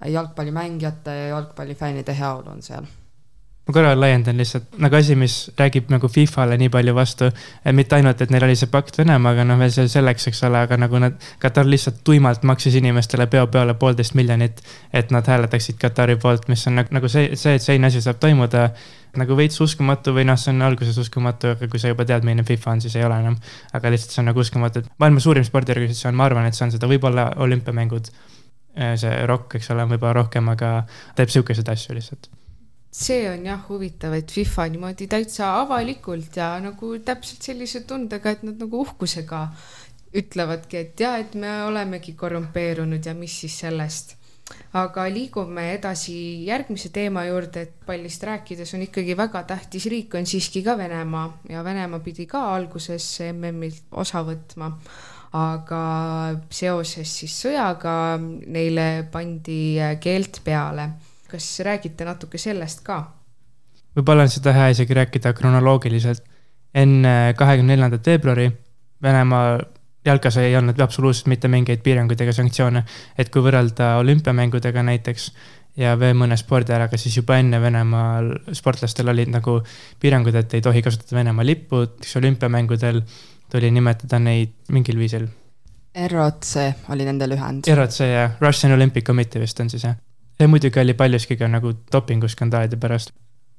jalgpallimängijate 0.05 1.17
ja 1.23 1.27
jalgpallifännide 1.33 2.13
heaolu 2.13 2.53
on 2.53 2.61
seal 2.61 2.85
ma 3.69 3.73
korra 3.73 3.91
laiendan 3.93 4.37
lihtsalt, 4.41 4.71
nagu 4.81 4.95
asi, 4.97 5.13
mis 5.15 5.33
räägib 5.57 5.91
nagu 5.93 6.09
Fifale 6.09 6.55
nii 6.57 6.71
palju 6.73 6.93
vastu. 6.97 7.27
mitte 7.71 7.95
ainult, 7.95 8.21
et 8.21 8.31
neil 8.33 8.43
oli 8.47 8.55
see 8.57 8.69
pakt 8.71 8.97
Venemaaga, 8.97 9.43
noh 9.45 9.59
veel 9.61 9.69
see 9.69 9.85
selleks, 9.91 10.25
eks 10.31 10.41
ole, 10.47 10.63
aga 10.65 10.77
nagu 10.81 10.97
nad, 10.97 11.19
Katar 11.39 11.69
lihtsalt 11.69 11.99
tuimalt 12.03 12.43
maksis 12.49 12.79
inimestele 12.79 13.27
peo 13.29 13.45
peale 13.47 13.75
poolteist 13.77 14.15
miljonit. 14.17 14.63
et 14.93 15.11
nad 15.11 15.27
hääletaksid 15.27 15.77
Katari 15.77 16.15
poolt, 16.15 16.47
mis 16.49 16.65
on 16.67 16.79
nagu, 16.81 16.89
nagu 16.97 17.07
see, 17.07 17.35
see, 17.35 17.59
et 17.59 17.61
selline 17.61 17.87
asi 17.87 18.01
saab 18.01 18.17
toimuda 18.19 18.71
nagu 19.21 19.37
veits 19.37 19.61
uskumatu 19.61 20.15
või 20.17 20.25
noh, 20.25 20.37
see 20.37 20.49
on 20.55 20.65
alguses 20.65 20.97
uskumatu, 20.97 21.53
aga 21.53 21.69
kui 21.69 21.79
sa 21.79 21.93
juba 21.93 22.05
tead, 22.09 22.25
milline 22.25 22.47
FIFA 22.49 22.73
on, 22.73 22.81
siis 22.81 22.97
ei 22.97 23.05
ole 23.05 23.21
enam. 23.21 23.37
aga 23.73 23.93
lihtsalt 23.93 24.17
see 24.17 24.23
on 24.23 24.31
nagu 24.31 24.41
uskumatu, 24.41 24.81
et 24.81 24.89
maailma 24.97 25.21
suurim 25.21 25.45
spordiorganisatsioon, 25.45 26.17
ma 26.17 26.25
arvan, 26.25 26.49
et 26.49 26.57
see 26.57 26.65
on 26.65 26.73
seda, 26.73 26.89
võib-olla 26.89 27.29
olümpiamängud. 27.37 28.09
see 28.97 29.15
ROK, 29.29 29.55
eks 29.61 29.71
ole, 29.77 29.85
võib-olla 29.93 30.17
rohkem, 30.23 30.49
aga 30.49 30.73
teeb 31.15 31.29
sihukeseid 31.29 31.69
asju 31.69 31.93
lihtsalt 31.93 32.29
see 32.91 33.27
on 33.29 33.45
jah 33.45 33.61
huvitav, 33.69 34.13
et 34.17 34.31
FIFA 34.33 34.65
niimoodi 34.73 35.07
täitsa 35.09 35.51
avalikult 35.61 36.37
ja 36.39 36.55
nagu 36.63 36.95
täpselt 37.05 37.45
sellise 37.45 37.83
tundega, 37.89 38.33
et 38.33 38.45
nad 38.47 38.57
nagu 38.61 38.81
uhkusega 38.81 39.43
ütlevadki, 40.17 40.77
et 40.77 41.03
ja 41.03 41.15
et 41.21 41.35
me 41.37 41.51
olemegi 41.67 42.15
korrumpeerunud 42.17 43.05
ja 43.05 43.13
mis 43.13 43.35
siis 43.43 43.59
sellest. 43.65 44.15
aga 44.73 45.03
liigume 45.13 45.63
edasi 45.75 46.13
järgmise 46.47 46.89
teema 46.89 47.21
juurde, 47.27 47.61
et 47.67 47.85
pallist 47.85 48.23
rääkides 48.25 48.73
on 48.73 48.81
ikkagi 48.81 49.13
väga 49.17 49.43
tähtis 49.51 49.85
riik 49.85 50.15
on 50.17 50.25
siiski 50.25 50.63
ka 50.65 50.73
Venemaa 50.77 51.27
ja 51.49 51.61
Venemaa 51.63 51.99
pidi 51.99 52.25
ka 52.25 52.41
alguses 52.55 53.05
MM-ilt 53.27 53.83
osa 53.91 54.23
võtma 54.25 54.71
aga 55.37 55.83
seoses 56.49 57.13
siis 57.19 57.35
sõjaga 57.43 57.93
neile 58.17 59.05
pandi 59.13 59.77
keeld 60.01 60.41
peale 60.43 60.89
kas 61.31 61.47
räägite 61.65 62.05
natuke 62.05 62.37
sellest 62.37 62.83
ka? 62.85 63.01
võib-olla 63.97 64.25
on 64.27 64.31
seda 64.31 64.53
hea 64.55 64.69
isegi 64.75 64.97
rääkida 64.97 65.33
kronoloogiliselt. 65.33 66.23
enne 66.73 67.33
kahekümne 67.37 67.75
neljandat 67.75 68.05
veebruari 68.05 68.51
Venemaa 69.01 69.59
jalkas 70.05 70.37
ei 70.37 70.55
olnud 70.57 70.79
absoluutselt 70.79 71.29
mitte 71.31 71.47
mingeid 71.47 71.81
piiranguid 71.83 72.21
ega 72.21 72.33
sanktsioone. 72.35 72.83
et 73.17 73.29
kui 73.29 73.43
võrrelda 73.43 73.95
olümpiamängudega 73.99 74.83
näiteks 74.83 75.31
ja 75.79 75.95
veel 75.99 76.15
mõne 76.17 76.37
spordialaga, 76.37 76.97
siis 76.97 77.17
juba 77.17 77.37
enne 77.39 77.61
Venemaal 77.61 78.31
sportlastel 78.57 79.09
olid 79.09 79.31
nagu 79.31 79.59
piirangud, 79.99 80.35
et 80.35 80.53
ei 80.53 80.61
tohi 80.65 80.81
kasutada 80.81 81.19
Venemaa 81.19 81.45
lippu, 81.45 81.85
siis 82.01 82.17
olümpiamängudel 82.19 83.01
tuli 83.51 83.71
nimetada 83.71 84.19
neid 84.19 84.55
mingil 84.69 84.99
viisil. 84.99 85.29
ROC 86.11 86.51
oli 86.93 87.07
nende 87.07 87.27
lühend. 87.27 87.71
ROC 87.75 88.03
jah, 88.05 88.37
Russian 88.41 88.75
Olympic 88.75 89.05
Committee 89.05 89.41
vist 89.41 89.59
on 89.59 89.71
siis 89.71 89.87
jah 89.87 89.97
see 90.39 90.47
muidugi 90.47 90.79
oli 90.79 90.93
paljuski 90.93 91.37
ka 91.37 91.47
nagu 91.47 91.73
dopinguskandaalide 91.91 92.77
pärast. 92.77 93.11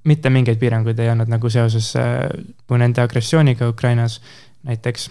mitte 0.04 0.30
mingeid 0.30 0.56
piiranguid 0.56 0.99
ei 0.99 1.10
olnud 1.12 1.28
nagu 1.28 1.50
seoses 1.52 1.92
äh, 1.96 2.78
nende 2.78 3.02
agressiooniga 3.02 3.68
Ukrainas 3.68 4.20
näiteks. 4.62 5.10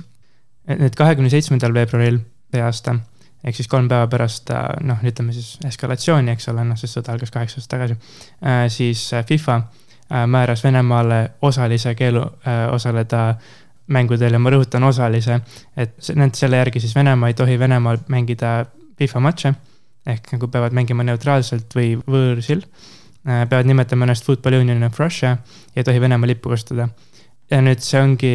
nüüd 0.70 0.96
kahekümne 0.98 1.30
seitsmendal 1.30 1.74
veebruaril 1.74 2.20
see 2.54 2.62
aasta, 2.62 2.96
ehk 3.44 3.56
siis 3.56 3.68
kolm 3.68 3.88
päeva 3.90 4.08
pärast 4.08 4.50
äh, 4.50 4.66
noh, 4.82 4.98
ütleme 5.06 5.34
siis 5.34 5.60
eskalatsiooni, 5.66 6.32
eks 6.32 6.50
ole, 6.50 6.66
noh, 6.66 6.78
sest 6.78 6.98
sõda 6.98 7.14
algas 7.14 7.32
kaheksa 7.32 7.62
aastat 7.62 7.76
tagasi 7.78 8.00
äh,, 8.46 8.66
siis 8.68 9.12
FIFA 9.28 9.62
määras 10.26 10.64
Venemaale 10.64 11.32
osalise 11.46 11.94
keelu 11.96 12.22
osaleda 12.74 13.36
mängudel 13.94 14.34
ja 14.34 14.40
ma 14.42 14.50
rõhutan 14.50 14.84
osalise, 14.84 15.38
et 15.78 15.94
selle 16.34 16.58
järgi 16.58 16.82
siis 16.82 16.96
Venemaa 16.96 17.30
ei 17.30 17.38
tohi 17.38 17.60
Venemaal 17.60 18.02
mängida 18.08 18.66
FIFA 18.98 19.20
matše 19.20 19.54
ehk 20.14 20.32
nagu 20.34 20.50
peavad 20.52 20.76
mängima 20.76 21.06
neutraalselt 21.08 21.76
või 21.78 21.94
võõrsil. 22.00 22.64
Äh, 23.28 23.44
peavad 23.50 23.68
nimetama 23.70 24.08
ennast 24.08 24.26
Football 24.26 24.62
Union 24.62 24.84
of 24.88 25.00
Russia 25.00 25.36
ja 25.36 25.82
ei 25.82 25.84
tohi 25.88 26.02
Venemaa 26.02 26.28
lippu 26.30 26.50
kasutada. 26.54 26.90
ja 27.52 27.62
nüüd 27.66 27.82
see 27.82 28.02
ongi, 28.02 28.34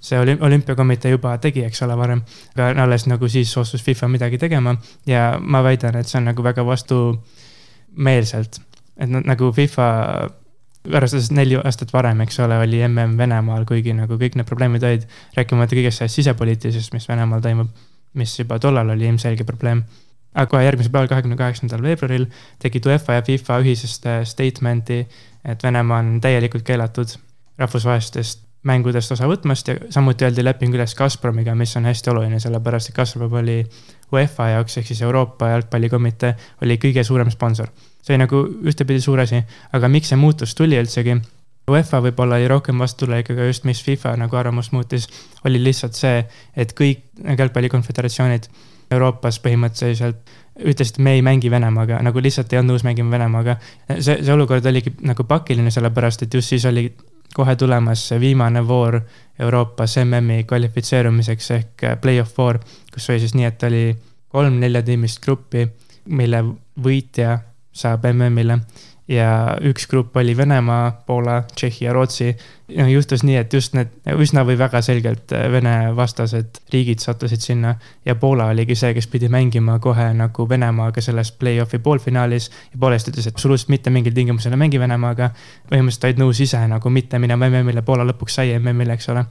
see 0.00 0.20
olüm-, 0.20 0.40
olümpiakomitee 0.40 1.10
juba 1.12 1.36
tegi, 1.38 1.64
eks 1.66 1.82
ole, 1.84 1.96
varem, 1.96 2.22
aga 2.54 2.70
alles 2.82 3.04
nagu 3.06 3.28
siis 3.28 3.52
otsustas 3.56 3.84
FIFA 3.84 4.08
midagi 4.08 4.38
tegema 4.40 4.76
ja 5.06 5.34
ma 5.40 5.60
väidan, 5.62 5.96
et 6.00 6.08
see 6.08 6.18
on 6.18 6.30
nagu 6.30 6.42
väga 6.42 6.64
vastumeelselt. 6.66 8.60
et 8.96 9.10
nad 9.10 9.26
nagu 9.28 9.52
FIFA 9.52 9.90
arvestades 10.92 11.30
neli 11.32 11.56
aastat 11.56 11.92
varem, 11.92 12.20
eks 12.24 12.40
ole, 12.44 12.58
oli 12.60 12.80
mm 12.88 13.18
Venemaal, 13.18 13.64
kuigi 13.64 13.92
nagu 13.96 14.18
kõik 14.20 14.36
need 14.36 14.48
probleemid 14.48 14.82
olid, 14.84 15.06
rääkimata 15.36 15.76
kõigest 15.76 16.02
sellest 16.02 16.20
sisepoliitilisest, 16.20 16.92
mis 16.92 17.08
Venemaal 17.08 17.40
toimub, 17.44 17.70
mis 18.14 18.38
juba 18.38 18.58
tollal 18.58 18.90
oli 18.90 19.08
ilmselge 19.08 19.44
probleem 19.44 19.84
aga 20.34 20.46
kohe 20.50 20.64
järgmisel 20.64 20.92
päeval, 20.92 21.10
kahekümne 21.12 21.36
kaheksandal 21.38 21.82
veebruaril 21.82 22.26
tegid 22.62 22.86
UEFA 22.86 23.20
ja 23.20 23.26
FIFA 23.26 23.60
ühisest 23.62 24.08
statement'i, 24.30 25.04
et 25.44 25.62
Venemaa 25.62 26.00
on 26.02 26.18
täielikult 26.24 26.64
keelatud 26.66 27.14
rahvusvahelistest 27.58 28.42
mängudest 28.64 29.12
osa 29.12 29.28
võtmast 29.28 29.68
ja 29.68 29.76
samuti 29.92 30.24
öeldi 30.24 30.44
leping 30.44 30.74
üles 30.74 30.94
Gazpromiga, 30.96 31.54
mis 31.54 31.76
on 31.76 31.84
hästi 31.88 32.10
oluline, 32.10 32.40
sellepärast 32.40 32.90
et 32.90 32.96
Gazprom 32.96 33.32
oli 33.40 33.58
UEFA 34.12 34.48
jaoks 34.54 34.78
ehk 34.80 34.88
siis 34.88 35.02
Euroopa 35.04 35.50
jalgpallikomitee 35.52 36.34
oli 36.64 36.78
kõige 36.80 37.04
suurem 37.04 37.30
sponsor. 37.30 37.68
see 38.02 38.14
oli 38.14 38.24
nagu 38.24 38.42
ühtepidi 38.64 39.00
suur 39.00 39.20
asi, 39.20 39.42
aga 39.72 39.88
miks 39.88 40.08
see 40.12 40.20
muutus 40.20 40.54
tuli 40.54 40.80
üldsegi? 40.80 41.18
UEFA 41.70 42.00
võib-olla 42.04 42.36
oli 42.36 42.48
rohkem 42.48 42.78
vastutulelik, 42.78 43.30
aga 43.30 43.46
just 43.48 43.64
mis 43.64 43.80
FIFA 43.84 44.16
nagu 44.20 44.36
arvamust 44.36 44.72
muutis, 44.72 45.08
oli 45.44 45.62
lihtsalt 45.62 45.96
see, 45.96 46.24
et 46.56 46.74
kõik 46.76 47.04
jalgpallikonföderatsioonid 47.38 48.48
Euroopas 48.90 49.40
põhimõtteliselt 49.44 50.34
ütlesid, 50.54 50.98
et 50.98 51.02
me 51.02 51.16
ei 51.16 51.22
mängi 51.22 51.50
Venemaaga, 51.50 51.98
nagu 52.04 52.22
lihtsalt 52.22 52.52
ei 52.52 52.60
olnud 52.60 52.74
nõus 52.74 52.84
mängima 52.86 53.10
Venemaaga. 53.10 53.56
see, 53.98 54.20
see 54.22 54.32
olukord 54.32 54.66
oligi 54.66 54.92
nagu 55.02 55.24
pakiline, 55.24 55.70
sellepärast 55.70 56.22
et 56.22 56.34
just 56.34 56.52
siis 56.52 56.64
oli 56.70 56.86
kohe 57.34 57.56
tulemas 57.56 58.08
see 58.08 58.20
viimane 58.20 58.62
voor 58.68 59.00
Euroopas 59.38 59.96
MM-i 60.04 60.44
kvalifitseerumiseks 60.44 61.50
ehk 61.50 61.86
play-off 62.00 62.38
voor, 62.38 62.60
kus 62.92 63.10
oli 63.10 63.24
siis 63.24 63.34
nii, 63.34 63.48
et 63.50 63.62
oli 63.66 63.84
kolm 64.28 64.60
neljatiimist 64.62 65.22
gruppi, 65.24 65.66
mille 66.04 66.44
võitja 66.82 67.38
saab 67.74 68.06
MM-ile 68.12 68.60
ja 69.08 69.56
üks 69.60 69.86
grupp 69.86 70.16
oli 70.16 70.36
Venemaa, 70.36 70.90
Poola, 71.06 71.42
Tšehhi 71.54 71.84
ja 71.84 71.92
Rootsi. 71.92 72.36
noh, 72.76 72.88
juhtus 72.88 73.22
nii, 73.22 73.36
et 73.36 73.52
just 73.52 73.74
need 73.76 73.90
üsna 74.16 74.44
või 74.48 74.56
väga 74.58 74.80
selgelt 74.82 75.32
äh, 75.36 75.44
Vene 75.52 75.92
vastased 75.96 76.62
riigid 76.72 77.04
sattusid 77.04 77.40
sinna. 77.40 77.74
ja 78.04 78.14
Poola 78.14 78.46
oligi 78.52 78.74
see, 78.74 78.94
kes 78.94 79.06
pidi 79.06 79.28
mängima 79.28 79.78
kohe 79.78 80.08
nagu 80.14 80.48
Venemaaga 80.48 81.00
selles 81.04 81.32
play-off'i 81.32 81.78
poolfinaalis. 81.78 82.50
ja 82.72 82.80
Poola 82.80 82.96
eest 82.96 83.12
ütles, 83.12 83.28
et 83.28 83.36
absoluutselt 83.36 83.68
mitte 83.68 83.90
mingil 83.90 84.14
tingimusel 84.14 84.56
ei 84.56 84.62
mängi 84.64 84.80
Venemaaga. 84.80 85.30
põhimõtteliselt 85.68 86.08
olid 86.08 86.24
nõus 86.24 86.40
ise 86.40 86.64
nagu 86.68 86.90
mitte 86.90 87.18
minema 87.18 87.50
MM-ile, 87.50 87.82
Poola 87.82 88.08
lõpuks 88.08 88.40
sai 88.40 88.56
MM-ile, 88.58 88.96
eks 88.96 89.08
ole. 89.12 89.26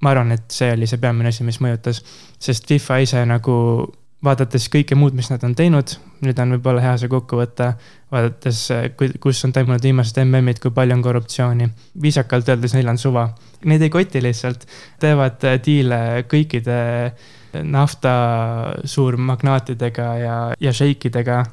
ma 0.00 0.10
arvan, 0.10 0.32
et 0.32 0.50
see 0.50 0.72
oli 0.72 0.86
see 0.86 0.98
peamine 0.98 1.28
asi, 1.28 1.44
mis 1.44 1.60
mõjutas, 1.60 2.00
sest 2.38 2.68
FIFA 2.68 2.98
ise 3.04 3.24
nagu 3.26 3.54
vaadates 4.24 4.66
kõike 4.72 4.96
muud, 4.98 5.14
mis 5.14 5.28
nad 5.30 5.42
on 5.46 5.54
teinud, 5.58 5.92
nüüd 6.26 6.38
on 6.42 6.56
võib-olla 6.56 6.82
hea 6.82 6.96
see 6.98 7.10
kokku 7.10 7.38
võtta, 7.38 7.72
vaadates, 8.10 8.64
kus 9.22 9.44
on 9.46 9.54
toimunud 9.54 9.84
viimased 9.84 10.18
MM-id, 10.24 10.58
kui 10.62 10.74
palju 10.74 10.96
on 10.96 11.04
korruptsiooni. 11.04 11.68
viisakalt 12.02 12.48
öeldes 12.48 12.74
neil 12.74 12.90
on 12.90 12.98
suva, 12.98 13.28
neid 13.64 13.82
ei 13.86 13.92
koti 13.94 14.22
lihtsalt, 14.22 14.66
teevad 15.00 15.46
diile 15.64 16.00
kõikide 16.30 16.78
nafta 17.62 18.14
suurmagnaatidega 18.84 20.08
ja, 20.18 20.36
ja 20.60 20.72
šeikidega 20.74 21.44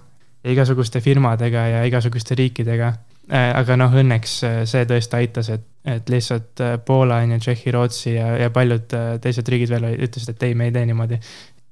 igasuguste 0.46 1.02
firmadega 1.02 1.68
ja 1.68 1.86
igasuguste 1.86 2.36
riikidega. 2.36 2.94
aga 3.30 3.76
noh, 3.78 3.94
õnneks 3.98 4.34
see 4.70 4.86
tõesti 4.86 5.18
aitas, 5.18 5.48
et, 5.50 5.64
et 5.86 6.10
lihtsalt 6.10 6.62
Poola 6.86 7.24
on 7.24 7.32
ju, 7.34 7.40
Tšehhi, 7.42 7.72
Rootsi 7.74 8.14
ja, 8.14 8.28
ja 8.38 8.50
paljud 8.54 8.94
teised 9.22 9.50
riigid 9.50 9.72
veel 9.74 9.88
ütlesid, 9.96 10.36
et 10.36 10.44
ei, 10.46 10.54
me 10.54 10.68
ei 10.70 10.76
tee 10.76 10.86
niimoodi 10.86 11.18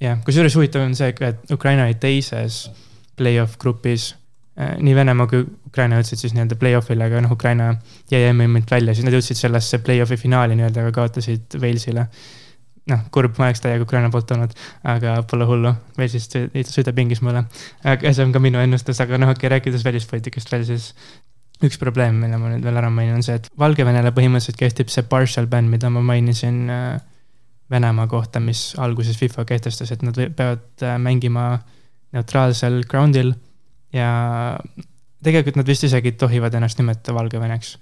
jah, 0.03 0.19
kusjuures 0.25 0.55
huvitav 0.57 0.83
on 0.85 0.95
see, 0.97 1.13
et 1.13 1.53
Ukraina 1.53 1.87
oli 1.87 1.95
teises 2.01 2.65
play-off 3.17 3.57
grupis. 3.61 4.13
Äh, 4.59 4.75
nii 4.83 4.93
Venemaa 4.95 5.29
kui 5.29 5.41
Ukraina 5.67 5.97
jõudsid 5.97 6.21
siis 6.21 6.35
nii-öelda 6.35 6.57
play-off'ile, 6.61 7.07
aga 7.07 7.23
noh, 7.25 7.33
Ukraina 7.33 7.71
jäi 8.11 8.27
MM-ilt 8.29 8.69
välja, 8.69 8.93
siis 8.93 9.07
nad 9.07 9.15
jõudsid 9.15 9.39
sellesse 9.39 9.79
play-off'i 9.85 10.19
finaali 10.21 10.57
nii-öelda, 10.59 10.83
aga 10.83 10.93
kaotasid 10.93 11.57
Walesile. 11.61 12.07
noh, 12.91 12.99
kurb, 13.15 13.37
ma 13.39 13.47
oleks 13.47 13.61
täiega 13.63 13.85
Ukraina 13.85 14.09
poolt 14.11 14.31
olnud, 14.35 14.53
aga 14.91 15.15
pole 15.31 15.45
hullu, 15.47 15.71
Walesist 15.97 16.35
sõidab 16.69 16.99
Inglismaale. 16.99 17.45
aga 17.87 18.11
see 18.13 18.25
on 18.27 18.33
ka 18.35 18.41
minu 18.43 18.59
ennustus, 18.61 18.99
aga 19.01 19.17
noh, 19.17 19.31
okei 19.31 19.47
okay,, 19.47 19.53
rääkides 19.55 19.85
välispoliitikast 19.87 20.51
veel, 20.51 20.67
siis 20.67 20.91
üks 21.63 21.79
probleem, 21.79 22.19
mille 22.19 22.37
ma 22.37 22.51
nüüd 22.51 22.65
veel 22.65 22.77
ära 22.77 22.91
mainin, 22.91 23.15
on 23.17 23.25
see, 23.25 23.39
et 23.39 23.47
Valgevenele 23.57 24.11
põhimõtteliselt 24.13 24.59
kehtib 24.59 24.91
see 24.91 25.07
partial 25.09 25.47
ban, 25.49 25.71
mida 25.71 25.89
ma 25.89 26.03
mainisin 26.05 26.59
äh, 26.69 26.99
Venemaa 27.73 28.07
kohta, 28.07 28.39
mis 28.39 28.73
alguses 28.77 29.17
FIFA 29.17 29.45
kehtestas, 29.49 29.91
et 29.91 30.03
nad 30.05 30.17
peavad 30.37 30.85
äh, 30.85 30.99
mängima 31.01 31.57
neutraalsel 32.13 32.83
ground'il 32.89 33.33
ja 33.93 34.09
tegelikult 35.23 35.57
nad 35.57 35.67
vist 35.67 35.87
isegi 35.87 36.13
tohivad 36.19 36.53
ennast 36.53 36.79
nimetada 36.79 37.15
Valgeveneks 37.17 37.75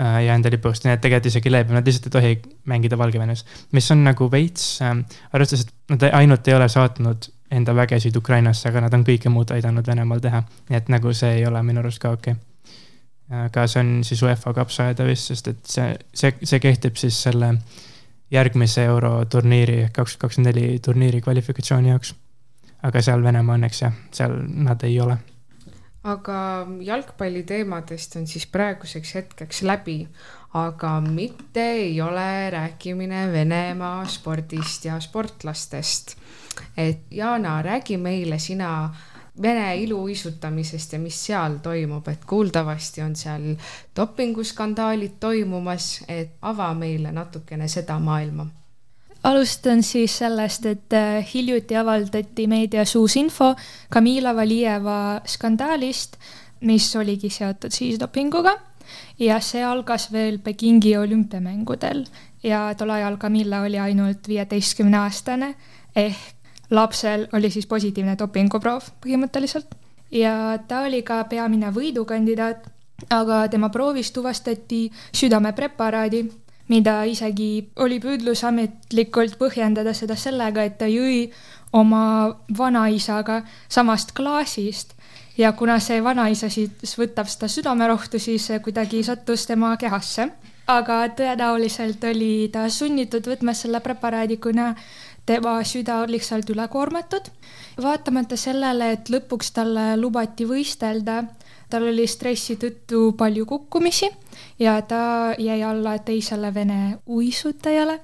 äh, 0.00 0.18
ja 0.26 0.36
enda 0.36 0.50
lipust, 0.52 0.84
nii 0.84 0.96
et 0.96 1.04
tegelikult 1.04 1.30
isegi 1.32 1.52
leebem, 1.52 1.76
nad 1.78 1.88
lihtsalt 1.88 2.08
ei 2.08 2.16
tohi 2.16 2.32
mängida 2.68 2.98
Valgevenes. 2.98 3.44
mis 3.72 3.90
on 3.94 4.04
nagu 4.04 4.28
veits 4.32 4.66
äh,, 4.82 4.96
arvestades, 5.32 5.66
et 5.66 5.94
nad 5.94 6.08
ainult 6.20 6.48
ei 6.48 6.56
ole 6.58 6.68
saatnud 6.68 7.28
enda 7.52 7.74
vägesid 7.76 8.16
Ukrainasse, 8.16 8.68
aga 8.68 8.86
nad 8.86 8.94
on 8.96 9.04
kõike 9.04 9.32
muud 9.32 9.52
aidanud 9.52 9.86
Venemaal 9.86 10.20
teha. 10.24 10.42
nii 10.70 10.80
et 10.80 10.90
nagu 10.92 11.12
see 11.16 11.38
ei 11.38 11.46
ole 11.46 11.62
minu 11.62 11.84
arust 11.84 12.02
ka 12.02 12.12
okei 12.16 12.34
okay.. 12.34 13.46
aga 13.46 13.66
see 13.68 13.80
on 13.84 13.94
siis 14.04 14.22
UEFA 14.22 14.54
kapsaaeda 14.60 15.06
vist, 15.08 15.32
sest 15.32 15.48
et 15.52 15.64
see, 15.76 15.96
see, 16.14 16.36
see 16.42 16.60
kehtib 16.60 17.00
siis 17.00 17.22
selle 17.28 17.54
järgmise 18.32 18.84
euroturniiri 18.88 19.80
ehk 19.86 19.92
kaks 19.98 20.16
tuhat 20.16 20.26
kakskümmend 20.26 20.54
neli 20.54 20.78
turniiri 20.84 21.20
kvalifikatsiooni 21.20 21.92
jaoks. 21.92 22.14
aga 22.82 23.02
seal 23.02 23.22
Venemaa 23.22 23.58
õnneks 23.58 23.82
jah, 23.84 23.92
seal 24.10 24.32
nad 24.66 24.82
ei 24.82 25.00
ole. 25.00 25.16
aga 26.02 26.66
jalgpalli 26.80 27.42
teemadest 27.46 28.16
on 28.16 28.26
siis 28.26 28.46
praeguseks 28.46 29.14
hetkeks 29.14 29.62
läbi, 29.62 30.08
aga 30.54 31.00
mitte 31.00 31.66
ei 31.84 32.00
ole 32.00 32.50
rääkimine 32.50 33.32
Venemaa 33.32 34.06
spordist 34.06 34.84
ja 34.84 35.00
sportlastest. 35.00 36.16
et 36.76 37.06
Jana, 37.10 37.62
räägi 37.62 37.96
meile 37.96 38.38
sina 38.38 38.94
Vene 39.42 39.76
iluuisutamisest 39.80 40.92
ja 40.92 40.98
mis 41.00 41.16
seal 41.26 41.54
toimub, 41.64 42.08
et 42.08 42.24
kuuldavasti 42.28 43.00
on 43.00 43.14
seal 43.16 43.54
dopinguskandaalid 43.96 45.14
toimumas, 45.20 46.02
et 46.08 46.34
ava 46.42 46.74
meile 46.76 47.12
natukene 47.16 47.68
seda 47.68 47.96
maailma. 47.98 48.46
Alustan 49.24 49.82
siis 49.82 50.18
sellest, 50.18 50.66
et 50.66 50.92
äh, 50.92 51.22
hiljuti 51.34 51.76
avaldati 51.78 52.46
meedias 52.50 52.96
uus 52.98 53.16
info 53.16 53.54
Kamila 53.88 54.34
Valijeva 54.36 55.22
skandaalist, 55.24 56.18
mis 56.60 56.90
oligi 56.96 57.30
seotud 57.30 57.72
siis 57.72 58.00
dopinguga. 58.00 58.56
Ja 59.18 59.38
see 59.40 59.62
algas 59.64 60.10
veel 60.12 60.38
Pekingi 60.42 60.96
olümpiamängudel. 60.98 62.04
Ja 62.42 62.74
tol 62.74 62.90
ajal 62.90 63.16
Camilla 63.16 63.62
oli 63.62 63.78
ainult 63.78 64.28
viieteistkümne 64.28 64.98
aastane 64.98 65.54
ehk 65.96 66.41
lapsel 66.72 67.28
oli 67.36 67.50
siis 67.52 67.68
positiivne 67.70 68.16
dopinguproov 68.18 68.90
põhimõtteliselt 69.04 69.76
ja 70.12 70.58
ta 70.68 70.84
oli 70.88 71.02
ka 71.02 71.22
peamine 71.30 71.72
võidukandidaat, 71.72 72.68
aga 73.10 73.46
tema 73.52 73.68
proovis 73.72 74.12
tuvastati 74.12 74.84
südamepreparaadi, 75.16 76.22
mida 76.72 77.02
isegi 77.08 77.68
oli 77.82 77.98
püüdlus 78.00 78.44
ametlikult 78.48 79.38
põhjendada 79.40 79.94
seda 79.96 80.16
sellega, 80.16 80.64
et 80.64 80.78
ta 80.78 80.88
jõi 80.88 81.26
oma 81.72 82.04
vanaisaga 82.58 83.42
samast 83.68 84.12
klaasist 84.16 84.94
ja 85.38 85.52
kuna 85.56 85.78
see 85.80 86.00
vanaisa 86.04 86.50
siis 86.52 86.96
võtab 86.98 87.28
seda 87.32 87.48
südamerohtu, 87.48 88.20
siis 88.20 88.50
kuidagi 88.64 89.02
sattus 89.04 89.46
tema 89.48 89.76
kehasse. 89.76 90.30
aga 90.72 91.08
tõenäoliselt 91.18 92.04
oli 92.06 92.48
ta 92.52 92.68
sunnitud 92.70 93.26
võtma 93.26 93.52
selle 93.54 93.80
preparaadi, 93.80 94.36
kuna 94.36 94.74
tema 95.26 95.62
süda 95.64 96.02
on 96.02 96.12
lihtsalt 96.12 96.50
ülekoormatud. 96.50 97.30
vaatamata 97.82 98.36
sellele, 98.36 98.92
et 98.92 99.08
lõpuks 99.08 99.52
talle 99.54 99.96
lubati 99.96 100.44
võistelda, 100.44 101.22
tal 101.70 101.88
oli 101.88 102.06
stressi 102.06 102.58
tõttu 102.60 103.14
palju 103.16 103.46
kukkumisi 103.46 104.10
ja 104.58 104.76
ta 104.82 105.32
jäi 105.38 105.62
alla 105.62 105.98
teisele 105.98 106.54
vene 106.54 106.98
uisutajale, 107.06 108.00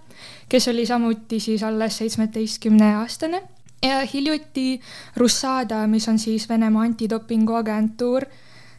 kes 0.48 0.68
oli 0.68 0.86
samuti 0.86 1.40
siis 1.40 1.62
alles 1.62 1.98
seitsmeteistkümne 1.98 2.94
aastane 2.96 3.42
ja 3.82 4.00
hiljuti 4.14 4.80
Russada, 5.16 5.86
mis 5.86 6.08
on 6.08 6.18
siis 6.18 6.48
Venemaa 6.48 6.82
antidopinguagentuur 6.82 8.24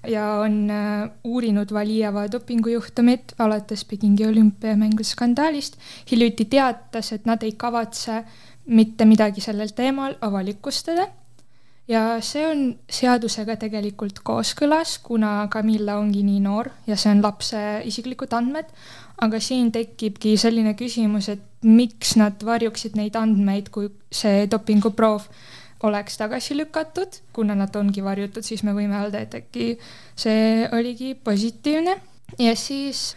ja 0.08 0.26
on 0.40 0.70
äh, 0.72 1.10
uurinud 1.24 1.74
Valijeva 1.74 2.28
dopingujuhtumit 2.32 3.34
alates 3.40 3.86
Pekingi 3.86 4.28
olümpiamängude 4.28 5.04
skandaalist, 5.04 5.78
hiljuti 6.12 6.46
teatas, 6.46 7.12
et 7.14 7.26
nad 7.26 7.44
ei 7.44 7.52
kavatse 7.52 8.24
mitte 8.70 9.06
midagi 9.06 9.42
sellel 9.42 9.74
teemal 9.76 10.16
avalikustada. 10.22 11.08
ja 11.90 12.20
see 12.22 12.44
on 12.46 12.60
seadusega 12.86 13.56
tegelikult 13.58 14.20
kooskõlas, 14.24 15.00
kuna 15.02 15.48
Camilla 15.50 15.96
ongi 15.98 16.22
nii 16.22 16.40
noor 16.40 16.70
ja 16.88 16.96
see 16.96 17.10
on 17.16 17.24
lapse 17.26 17.62
isiklikud 17.90 18.34
andmed, 18.38 18.70
aga 19.26 19.40
siin 19.42 19.72
tekibki 19.74 20.36
selline 20.38 20.76
küsimus, 20.78 21.32
et 21.34 21.42
miks 21.66 22.14
nad 22.16 22.46
varjuksid 22.46 22.94
neid 22.96 23.18
andmeid, 23.18 23.72
kui 23.74 23.90
see 24.14 24.46
dopinguproov 24.52 25.26
oleks 25.84 26.18
tagasi 26.18 26.58
lükatud, 26.58 27.22
kuna 27.34 27.56
nad 27.56 27.76
ongi 27.76 28.04
varjutud, 28.04 28.44
siis 28.44 28.64
me 28.68 28.74
võime 28.76 29.00
öelda, 29.00 29.24
et 29.24 29.36
äkki 29.36 29.72
see 30.20 30.68
oligi 30.76 31.14
positiivne. 31.16 31.96
Ja 32.40 32.56
siis 32.56 33.16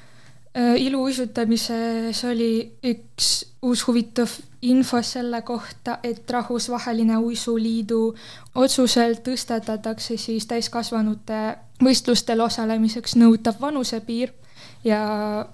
äh, 0.57 0.76
iluuisutamises 0.81 2.25
oli 2.25 2.52
üks 2.87 3.33
uus 3.62 3.87
huvitav 3.87 4.31
info 4.62 5.02
selle 5.02 5.42
kohta, 5.42 5.99
et 6.02 6.31
Rahvusvaheline 6.31 7.18
Uisuliidu 7.18 8.14
otsusel 8.55 9.18
tõstatatakse 9.27 10.16
siis 10.16 10.46
täiskasvanute 10.46 11.42
võistlustel 11.83 12.40
osalemiseks 12.40 13.18
nõutav 13.18 13.61
vanusepiir. 13.61 14.33
Ja 14.85 15.03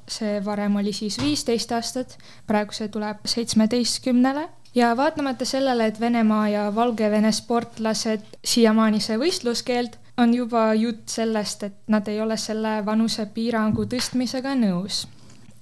see 0.09 0.38
varem 0.44 0.77
oli 0.81 0.92
siis 0.97 1.18
viisteist 1.21 1.73
aastat, 1.77 2.14
praegu 2.49 2.73
see 2.73 2.88
tuleb 2.88 3.27
seitsmeteistkümnele 3.29 4.47
ja 4.79 4.97
vaatamata 4.97 5.45
sellele, 5.45 5.87
et 5.87 6.01
Venemaa 6.01 6.49
ja 6.49 6.75
Valgevene 6.75 7.33
sportlased 7.33 8.25
siiamaani 8.45 9.01
see 9.03 9.19
võistluskeeld, 9.19 9.99
on 10.19 10.35
juba 10.35 10.73
jutt 10.75 11.09
sellest, 11.11 11.62
et 11.62 11.77
nad 11.87 12.09
ei 12.09 12.21
ole 12.21 12.37
selle 12.37 12.79
vanusepiirangu 12.87 13.87
tõstmisega 13.91 14.55
nõus 14.59 15.07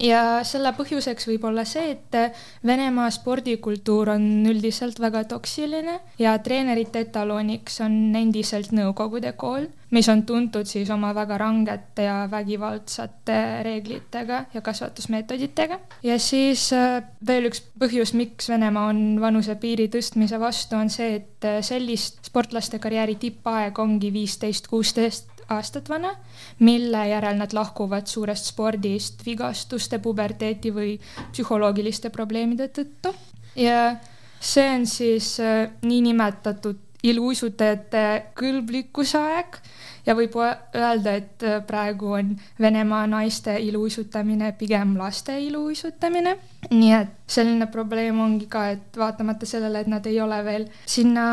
ja 0.02 0.22
selle 0.46 0.72
põhjuseks 0.76 1.28
võib 1.30 1.46
olla 1.48 1.64
see, 1.68 1.96
et 1.96 2.36
Venemaa 2.66 3.08
spordikultuur 3.14 4.12
on 4.16 4.26
üldiselt 4.48 5.00
väga 5.00 5.24
toksiline 5.30 5.98
ja 6.20 6.36
treenerite 6.44 7.06
etaloniks 7.06 7.80
on 7.84 8.14
endiselt 8.16 8.72
Nõukogude 8.76 9.32
kool, 9.38 9.68
mis 9.94 10.08
on 10.12 10.24
tuntud 10.28 10.68
siis 10.68 10.90
oma 10.92 11.12
väga 11.16 11.38
rangete 11.40 12.06
ja 12.08 12.16
vägivaldsate 12.30 13.38
reeglitega 13.64 14.44
ja 14.54 14.60
kasvatusmeetoditega. 14.64 15.78
ja 16.02 16.18
siis 16.18 16.68
äh, 16.76 17.02
veel 17.26 17.48
üks 17.50 17.62
põhjus, 17.78 18.12
miks 18.14 18.50
Venemaa 18.52 18.90
on 18.92 19.20
vanusepiiri 19.20 19.88
tõstmise 19.92 20.40
vastu, 20.40 20.76
on 20.76 20.90
see, 20.92 21.22
et 21.22 21.48
äh, 21.48 21.62
sellist 21.64 22.24
sportlaste 22.26 22.78
karjääri 22.82 23.16
tippaeg 23.22 23.78
ongi 23.78 24.12
viisteist, 24.12 24.68
kuusteist 24.68 25.35
aastat 25.48 25.88
vana, 25.88 26.14
mille 26.58 27.06
järel 27.08 27.38
nad 27.38 27.52
lahkuvad 27.52 28.06
suurest 28.10 28.50
spordist 28.52 29.22
vigastuste, 29.26 29.98
puberteeti 30.02 30.72
või 30.74 30.96
psühholoogiliste 31.32 32.10
probleemide 32.10 32.68
tõttu. 32.68 33.14
ja 33.56 33.96
see 34.40 34.68
on 34.74 34.86
siis 34.86 35.38
äh, 35.40 35.70
niinimetatud 35.82 36.82
iluuisutajate 37.06 38.02
kõlblikkuse 38.38 39.18
aeg 39.18 39.58
ja 40.06 40.14
võib 40.18 40.36
öelda, 40.40 41.16
et 41.16 41.44
äh, 41.46 41.60
praegu 41.66 42.12
on 42.18 42.34
Venemaa 42.60 43.06
naiste 43.10 43.56
iluuisutamine 43.62 44.52
pigem 44.58 44.96
laste 44.98 45.38
iluuisutamine. 45.40 46.36
nii 46.70 46.92
et 46.92 47.14
selline 47.30 47.66
probleem 47.70 48.20
ongi 48.20 48.46
ka, 48.50 48.68
et 48.74 48.96
vaatamata 48.98 49.46
sellele, 49.46 49.80
et 49.80 49.90
nad 49.90 50.06
ei 50.06 50.20
ole 50.20 50.44
veel 50.44 50.66
sinna 50.86 51.26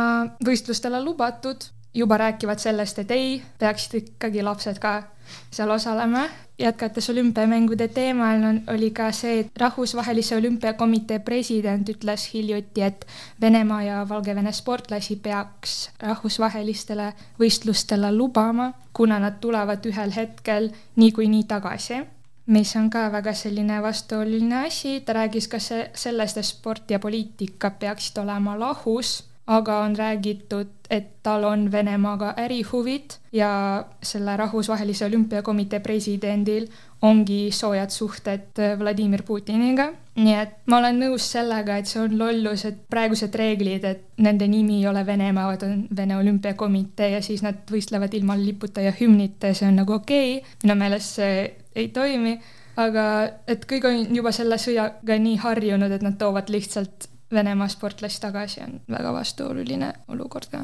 võistlustele 0.45 1.01
lubatud, 1.03 1.65
juba 1.93 2.17
räägivad 2.17 2.59
sellest, 2.59 2.99
et 2.99 3.11
ei, 3.11 3.43
peaksid 3.59 3.93
ikkagi 3.99 4.43
lapsed 4.43 4.79
ka 4.79 5.03
seal 5.51 5.69
osalema. 5.69 6.29
jätkates 6.59 7.09
olümpiamängude 7.09 7.87
teemal 7.87 8.43
on, 8.43 8.61
oli 8.67 8.91
ka 8.91 9.11
see, 9.11 9.39
et 9.39 9.57
Rahvusvahelise 9.57 10.35
Olümpiakomitee 10.37 11.19
president 11.19 11.89
ütles 11.89 12.27
hiljuti, 12.33 12.81
et 12.81 13.07
Venemaa 13.41 13.83
ja 13.83 14.09
Valgevene 14.09 14.51
sportlasi 14.51 15.15
peaks 15.15 15.89
rahvusvahelistele 15.99 17.13
võistlustele 17.39 18.11
lubama, 18.15 18.71
kuna 18.93 19.19
nad 19.19 19.41
tulevad 19.41 19.85
ühel 19.85 20.13
hetkel 20.15 20.69
niikuinii 20.95 21.43
tagasi 21.43 22.03
mis 22.45 22.75
on 22.75 22.89
ka 22.89 23.11
väga 23.11 23.33
selline 23.33 23.81
vastuoluline 23.81 24.65
asi, 24.67 24.99
ta 25.01 25.13
rääkis 25.13 25.47
ka 25.47 25.57
sellest, 25.59 26.37
et 26.37 26.45
sport 26.45 26.91
ja 26.91 26.99
poliitika 26.99 27.71
peaksid 27.79 28.17
olema 28.17 28.59
lahus 28.59 29.23
aga 29.47 29.79
on 29.83 29.95
räägitud, 29.95 30.67
et 30.89 31.07
tal 31.23 31.43
on 31.43 31.71
Venemaaga 31.71 32.33
ärihuvid 32.37 33.17
ja 33.31 33.85
selle 34.03 34.37
Rahvusvahelise 34.37 35.05
Olümpiakomitee 35.05 35.79
presidendil 35.79 36.67
ongi 37.01 37.51
soojad 37.51 37.89
suhted 37.89 38.61
Vladimir 38.79 39.23
Putiniga. 39.23 39.91
nii 40.15 40.33
et 40.37 40.49
ma 40.69 40.77
olen 40.77 40.99
nõus 41.01 41.25
sellega, 41.33 41.77
et 41.77 41.89
see 41.89 41.99
on 41.99 42.17
lollus, 42.19 42.65
et 42.69 42.83
praegused 42.89 43.35
reeglid, 43.35 43.83
et 43.83 44.03
nende 44.21 44.47
nimi 44.47 44.77
ei 44.79 44.87
ole 44.87 45.05
Venemaa, 45.05 45.47
vaid 45.49 45.63
on 45.65 45.87
Vene 45.97 46.17
Olümpiakomitee 46.17 47.09
ja 47.15 47.21
siis 47.21 47.41
nad 47.43 47.65
võistlevad 47.71 48.13
ilma 48.13 48.37
liputa 48.37 48.81
ja 48.81 48.93
hümnita 48.99 49.49
ja 49.49 49.57
see 49.57 49.67
on 49.67 49.81
nagu 49.81 49.97
okei 49.97 50.37
okay., 50.37 50.59
minu 50.63 50.75
meelest 50.79 51.17
see 51.19 51.39
ei 51.75 51.89
toimi 51.89 52.37
aga 52.77 53.07
et 53.49 53.65
kõik 53.69 53.85
on 53.89 54.15
juba 54.15 54.31
selle 54.33 54.57
sõjaga 54.61 55.17
nii 55.19 55.39
harjunud, 55.41 55.91
et 55.91 56.05
nad 56.05 56.17
toovad 56.17 56.49
lihtsalt 56.53 57.09
Venemaa 57.33 57.67
sportlasi 57.67 58.21
tagasi, 58.21 58.61
on 58.61 58.79
väga 58.89 59.13
vastuoluline 59.13 59.93
olukord 60.13 60.49
ka. 60.51 60.63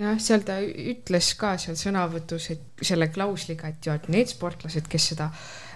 Jah, 0.00 0.18
seal 0.22 0.44
ta 0.46 0.60
ütles 0.62 1.32
ka 1.38 1.56
seal 1.58 1.76
sõnavõtus, 1.78 2.50
et 2.54 2.69
selle 2.82 3.10
klausliga, 3.12 3.68
et 3.68 3.86
ju, 3.86 3.94
et 3.94 4.08
need 4.12 4.30
sportlased, 4.30 4.88
kes 4.90 5.12
seda 5.12 5.30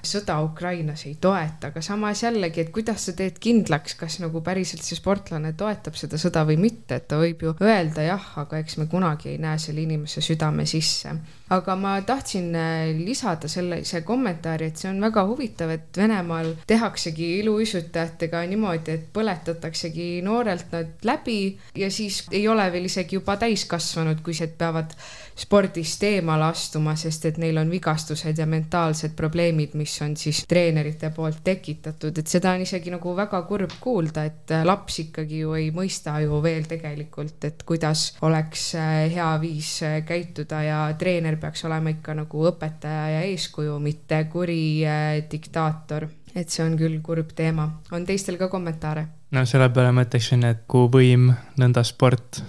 sõda 0.09 0.39
Ukrainas 0.45 1.05
ei 1.09 1.17
toeta, 1.21 1.71
aga 1.71 1.83
samas 1.85 2.23
jällegi, 2.25 2.65
et 2.65 2.73
kuidas 2.75 3.07
sa 3.09 3.15
teed 3.17 3.39
kindlaks, 3.43 3.97
kas 3.99 4.19
nagu 4.23 4.43
päriselt 4.45 4.85
see 4.85 4.99
sportlane 4.99 5.55
toetab 5.59 5.97
seda 5.99 6.21
sõda 6.21 6.45
või 6.49 6.59
mitte, 6.61 6.99
et 6.99 7.09
ta 7.11 7.19
võib 7.21 7.43
ju 7.45 7.55
öelda 7.65 8.05
jah, 8.07 8.27
aga 8.45 8.61
eks 8.63 8.79
me 8.81 8.89
kunagi 8.91 9.35
ei 9.35 9.41
näe 9.43 9.61
selle 9.63 9.85
inimese 9.85 10.23
südame 10.25 10.67
sisse. 10.69 11.15
aga 11.55 11.75
ma 11.77 11.99
tahtsin 12.03 12.55
äh, 12.57 12.93
lisada 12.97 13.49
sellise 13.53 14.01
kommentaari, 14.03 14.71
et 14.71 14.81
see 14.81 14.89
on 14.91 15.01
väga 15.05 15.27
huvitav, 15.29 15.71
et 15.71 15.97
Venemaal 15.97 16.55
tehaksegi 16.67 17.29
iluuisutajatega 17.43 18.41
niimoodi, 18.51 18.97
et 18.97 19.05
põletataksegi 19.13 20.23
noorelt 20.25 20.73
nad 20.73 21.05
läbi 21.05 21.57
ja 21.77 21.91
siis 21.91 22.25
ei 22.33 22.49
ole 22.49 22.65
veel 22.73 22.89
isegi 22.89 23.21
juba 23.21 23.37
täiskasvanud, 23.41 24.25
kui 24.25 24.35
see 24.35 24.49
peavad 24.49 24.97
spordist 25.35 26.03
eemale 26.07 26.47
astuma, 26.47 26.95
sest 26.99 27.27
et 27.31 27.39
neil 27.43 27.59
on 27.59 27.71
vigastused 27.71 28.39
ja 28.39 28.47
mentaalsed 28.47 29.17
probleemid, 29.19 29.75
mis 29.79 29.95
on 30.05 30.17
siis 30.19 30.45
treenerite 30.49 31.11
poolt 31.15 31.43
tekitatud, 31.45 32.19
et 32.19 32.31
seda 32.31 32.55
on 32.55 32.65
isegi 32.65 32.93
nagu 32.95 33.15
väga 33.17 33.43
kurb 33.49 33.77
kuulda, 33.83 34.25
et 34.31 34.55
laps 34.65 35.01
ikkagi 35.05 35.43
ju 35.43 35.57
ei 35.59 35.71
mõista 35.75 36.17
ju 36.23 36.41
veel 36.45 36.69
tegelikult, 36.71 37.49
et 37.51 37.65
kuidas 37.67 38.07
oleks 38.25 38.71
äh, 38.79 39.05
hea 39.15 39.31
viis 39.43 39.77
äh, 39.83 40.01
käituda 40.07 40.63
ja 40.65 40.81
treener 40.99 41.39
peaks 41.43 41.65
olema 41.67 41.95
ikka 41.95 42.15
nagu 42.23 42.47
õpetaja 42.51 43.07
ja 43.17 43.25
eeskuju, 43.31 43.79
mitte 43.83 44.25
kuri 44.33 44.61
äh, 44.87 45.25
diktaator 45.31 46.09
et 46.35 46.51
see 46.51 46.65
on 46.65 46.75
küll 46.79 46.99
kurb 47.03 47.31
teema. 47.37 47.69
on 47.93 48.07
teistel 48.07 48.39
ka 48.39 48.49
kommentaare? 48.53 49.07
no 49.35 49.45
selle 49.47 49.71
peale 49.75 49.95
ma 49.95 50.05
ütleksin, 50.07 50.45
et 50.47 50.67
kui 50.71 50.91
võim, 50.91 51.31
nõnda 51.61 51.85
sport 51.87 52.43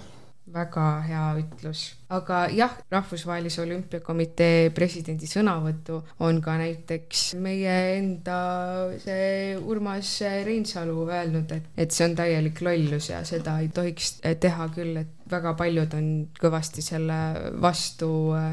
väga 0.56 0.84
hea 1.06 1.24
ütlus, 1.40 1.82
aga 2.12 2.46
jah, 2.54 2.72
Rahvusvahelise 2.92 3.62
Olümpiakomitee 3.64 4.70
presidendi 4.76 5.28
sõnavõttu 5.28 5.98
on 6.24 6.40
ka 6.44 6.56
näiteks 6.60 7.26
meie 7.42 7.74
enda 7.96 8.38
see 9.02 9.56
Urmas 9.58 10.14
Reinsalu 10.46 11.04
öelnud, 11.08 11.52
et, 11.56 11.68
et 11.76 11.92
see 11.94 12.06
on 12.08 12.16
täielik 12.18 12.62
lollus 12.64 13.10
ja 13.12 13.22
seda 13.28 13.58
ei 13.62 13.68
tohiks 13.74 14.16
teha 14.22 14.68
küll, 14.74 14.96
et 15.02 15.12
väga 15.30 15.54
paljud 15.58 15.96
on 15.98 16.08
kõvasti 16.38 16.84
selle 16.84 17.18
vastu, 17.62 18.08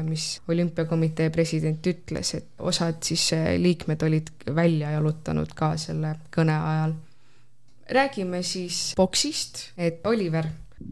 mis 0.06 0.26
olümpiakomitee 0.50 1.30
president 1.34 1.86
ütles, 1.86 2.34
et 2.38 2.50
osad 2.58 3.00
siis 3.06 3.30
liikmed 3.62 4.02
olid 4.02 4.32
välja 4.56 4.94
jalutanud 4.96 5.54
ka 5.56 5.74
selle 5.80 6.16
kõne 6.34 6.58
ajal. 6.58 6.98
räägime 7.94 8.42
siis 8.42 8.94
boksist, 8.96 9.72
et 9.76 10.06
Oliver 10.06 10.46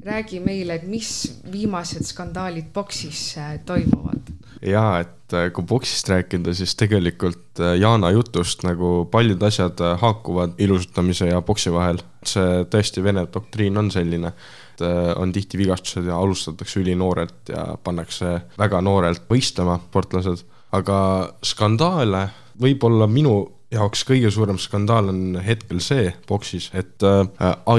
räägi 0.05 0.41
meile, 0.43 0.79
et 0.79 0.87
mis 0.89 1.11
viimased 1.53 2.07
skandaalid 2.07 2.73
boksis 2.75 3.37
äh, 3.39 3.59
toimuvad? 3.67 4.33
jaa, 4.63 5.01
et 5.03 5.35
äh, 5.35 5.49
kui 5.55 5.67
boksist 5.67 6.09
rääkida, 6.11 6.55
siis 6.55 6.75
tegelikult 6.79 7.61
äh, 7.61 7.77
Jana 7.81 8.13
jutust 8.15 8.63
nagu 8.67 9.05
paljud 9.11 9.43
asjad 9.43 9.81
haakuvad 10.01 10.59
ilusutamise 10.63 11.31
ja 11.33 11.43
boksi 11.43 11.73
vahel. 11.73 12.03
see 12.27 12.65
tõesti, 12.71 13.03
Vene 13.03 13.27
doktriin 13.35 13.79
on 13.79 13.91
selline, 13.91 14.31
et 14.73 14.85
on 15.19 15.33
tihti 15.35 15.59
vigastused 15.59 16.07
ja 16.07 16.17
alustatakse 16.17 16.81
ülinoorelt 16.81 17.51
ja 17.51 17.65
pannakse 17.85 18.37
väga 18.59 18.81
noorelt 18.81 19.27
võistlema 19.31 19.81
sportlased, 19.89 20.45
aga 20.73 20.99
skandaale 21.43 22.29
võib-olla 22.63 23.09
minu 23.11 23.35
jaoks 23.73 24.05
kõige 24.09 24.31
suurem 24.33 24.59
skandaal 24.61 25.11
on 25.13 25.23
hetkel 25.45 25.81
see 25.85 26.11
boksis, 26.29 26.69
et 26.77 27.05
äh, 27.07 27.25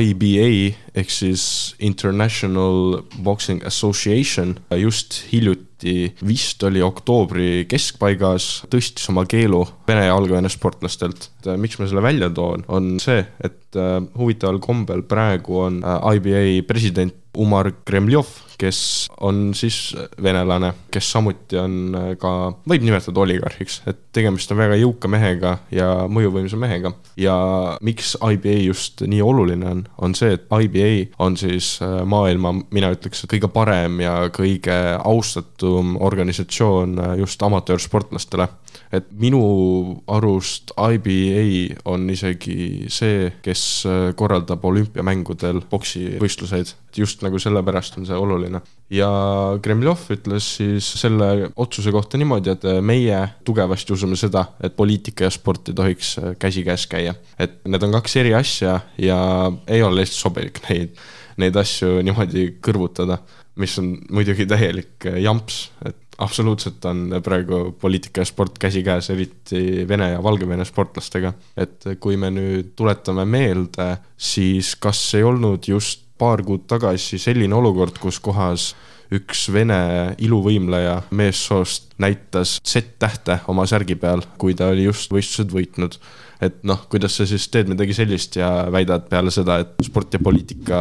IBA 0.10 0.50
ehk 0.98 1.14
siis 1.14 1.46
International 1.84 3.00
Boxing 3.24 3.64
Association 3.68 4.56
just 4.80 5.22
hiljuti, 5.32 6.14
vist 6.26 6.64
oli 6.64 6.84
oktoobri 6.84 7.66
keskpaigas, 7.70 8.66
tõstis 8.72 9.10
oma 9.12 9.26
keelu 9.30 9.62
Vene 9.88 10.06
ja 10.08 10.14
Valgevene 10.16 10.52
sportlastelt. 10.52 11.30
Äh, 11.48 11.58
miks 11.62 11.80
ma 11.80 11.90
selle 11.90 12.06
välja 12.06 12.32
toon, 12.34 12.66
on 12.74 12.96
see, 13.04 13.24
et 13.44 13.80
äh, 13.80 13.98
huvitaval 14.18 14.62
kombel 14.64 15.06
praegu 15.08 15.62
on 15.68 15.84
IBA 15.84 16.64
president 16.70 17.23
Umar 17.38 17.72
Kremljov, 17.86 18.28
kes 18.62 18.80
on 19.26 19.52
siis 19.58 19.96
venelane, 20.22 20.70
kes 20.94 21.10
samuti 21.16 21.58
on 21.58 21.96
äh, 21.98 22.10
ka, 22.22 22.54
võib 22.70 22.86
nimetada 22.86 23.24
oligarhiks, 23.24 23.82
et 23.90 24.00
tegemist 24.14 24.52
on 24.54 24.60
väga 24.62 24.78
jõuka 24.78 25.10
mehega 25.12 25.56
ja 25.74 25.90
mõjuvõimsa 26.10 26.60
mehega. 26.62 26.94
ja 27.18 27.36
miks 27.82 28.16
IBA 28.22 28.58
just 28.68 29.02
nii 29.02 29.22
oluline 29.22 29.70
on, 29.70 29.84
on 29.98 30.16
see, 30.18 30.38
et 30.38 30.46
IBA 30.46 31.16
on 31.24 31.38
siis 31.38 31.76
äh, 31.82 32.02
maailma, 32.06 32.54
mina 32.72 32.94
ütleks, 32.94 33.26
kõige 33.30 33.50
parem 33.54 34.00
ja 34.04 34.30
kõige 34.34 34.78
austatum 35.02 35.98
organisatsioon 36.02 37.00
äh, 37.00 37.16
just 37.24 37.44
amatöörsportlastele 37.44 38.50
et 38.94 39.10
minu 39.18 39.42
arust 40.12 40.74
IBA 40.78 41.80
on 41.90 42.06
isegi 42.14 42.90
see, 42.94 43.30
kes 43.44 43.64
äh, 43.90 44.06
korraldab 44.18 44.64
olümpiamängudel 44.70 45.64
poksivõistluseid, 45.72 46.76
just 46.98 47.24
nagu 47.26 47.42
sellepärast 47.42 47.98
on 47.98 48.08
see 48.10 48.18
oluline. 48.18 48.62
ja 48.94 49.10
Kremljov 49.64 50.06
ütles 50.14 50.52
siis 50.60 50.86
selle 51.02 51.50
otsuse 51.56 51.92
kohta 51.92 52.20
niimoodi, 52.22 52.54
et 52.54 52.68
äh, 52.70 52.82
meie 52.86 53.24
tugevasti 53.46 53.96
usume 53.96 54.20
seda, 54.20 54.46
et 54.62 54.76
poliitika 54.78 55.26
ja 55.26 55.34
sport 55.34 55.74
ei 55.74 55.80
tohiks 55.80 56.18
äh, 56.22 56.36
käsikäes 56.40 56.88
käia. 56.88 57.16
et 57.40 57.64
need 57.66 57.84
on 57.84 57.98
kaks 57.98 58.18
eri 58.22 58.36
asja 58.38 58.80
ja 58.98 59.20
ei 59.68 59.82
ole 59.84 60.04
lihtsalt 60.04 60.28
sobilik 60.28 60.62
neid, 60.70 61.00
neid 61.42 61.58
asju 61.58 62.04
niimoodi 62.06 62.52
kõrvutada 62.62 63.24
mis 63.60 63.74
on 63.78 63.92
muidugi 64.14 64.46
täielik 64.50 65.06
jamps, 65.22 65.68
et 65.86 65.98
absoluutselt 66.18 66.86
on 66.86 67.20
praegu 67.24 67.72
poliitika 67.82 68.22
ja 68.22 68.26
sport 68.26 68.58
käsikäes, 68.60 69.10
eriti 69.10 69.88
Vene 69.88 70.12
ja 70.12 70.24
Valgevene 70.24 70.66
sportlastega. 70.66 71.34
et 71.58 71.86
kui 72.00 72.18
me 72.18 72.30
nüüd 72.32 72.74
tuletame 72.76 73.26
meelde, 73.26 73.98
siis 74.18 74.76
kas 74.76 75.02
ei 75.16 75.24
olnud 75.24 75.68
just 75.68 76.04
paar 76.18 76.44
kuud 76.44 76.68
tagasi 76.68 77.18
selline 77.20 77.56
olukord, 77.56 77.98
kus 78.00 78.20
kohas 78.24 78.74
üks 79.14 79.48
Vene 79.54 80.16
iluvõimleja 80.24 81.02
meessoost 81.12 81.94
näitas 82.02 82.58
Z-tähte 82.66 83.40
oma 83.52 83.66
särgi 83.70 83.96
peal, 84.00 84.24
kui 84.38 84.56
ta 84.58 84.72
oli 84.74 84.88
just 84.88 85.12
võistlused 85.14 85.54
võitnud. 85.54 85.98
et 86.44 86.64
noh, 86.68 86.82
kuidas 86.92 87.16
sa 87.18 87.26
siis 87.26 87.46
teed 87.48 87.70
midagi 87.72 87.94
sellist 87.96 88.36
ja 88.36 88.68
väidad 88.72 89.06
peale 89.10 89.32
seda, 89.32 89.62
et 89.64 89.86
sport 89.86 90.14
ja 90.14 90.20
poliitika 90.20 90.80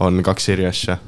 on 0.00 0.22
kaks 0.22 0.48
eri 0.52 0.66
asja 0.68 0.98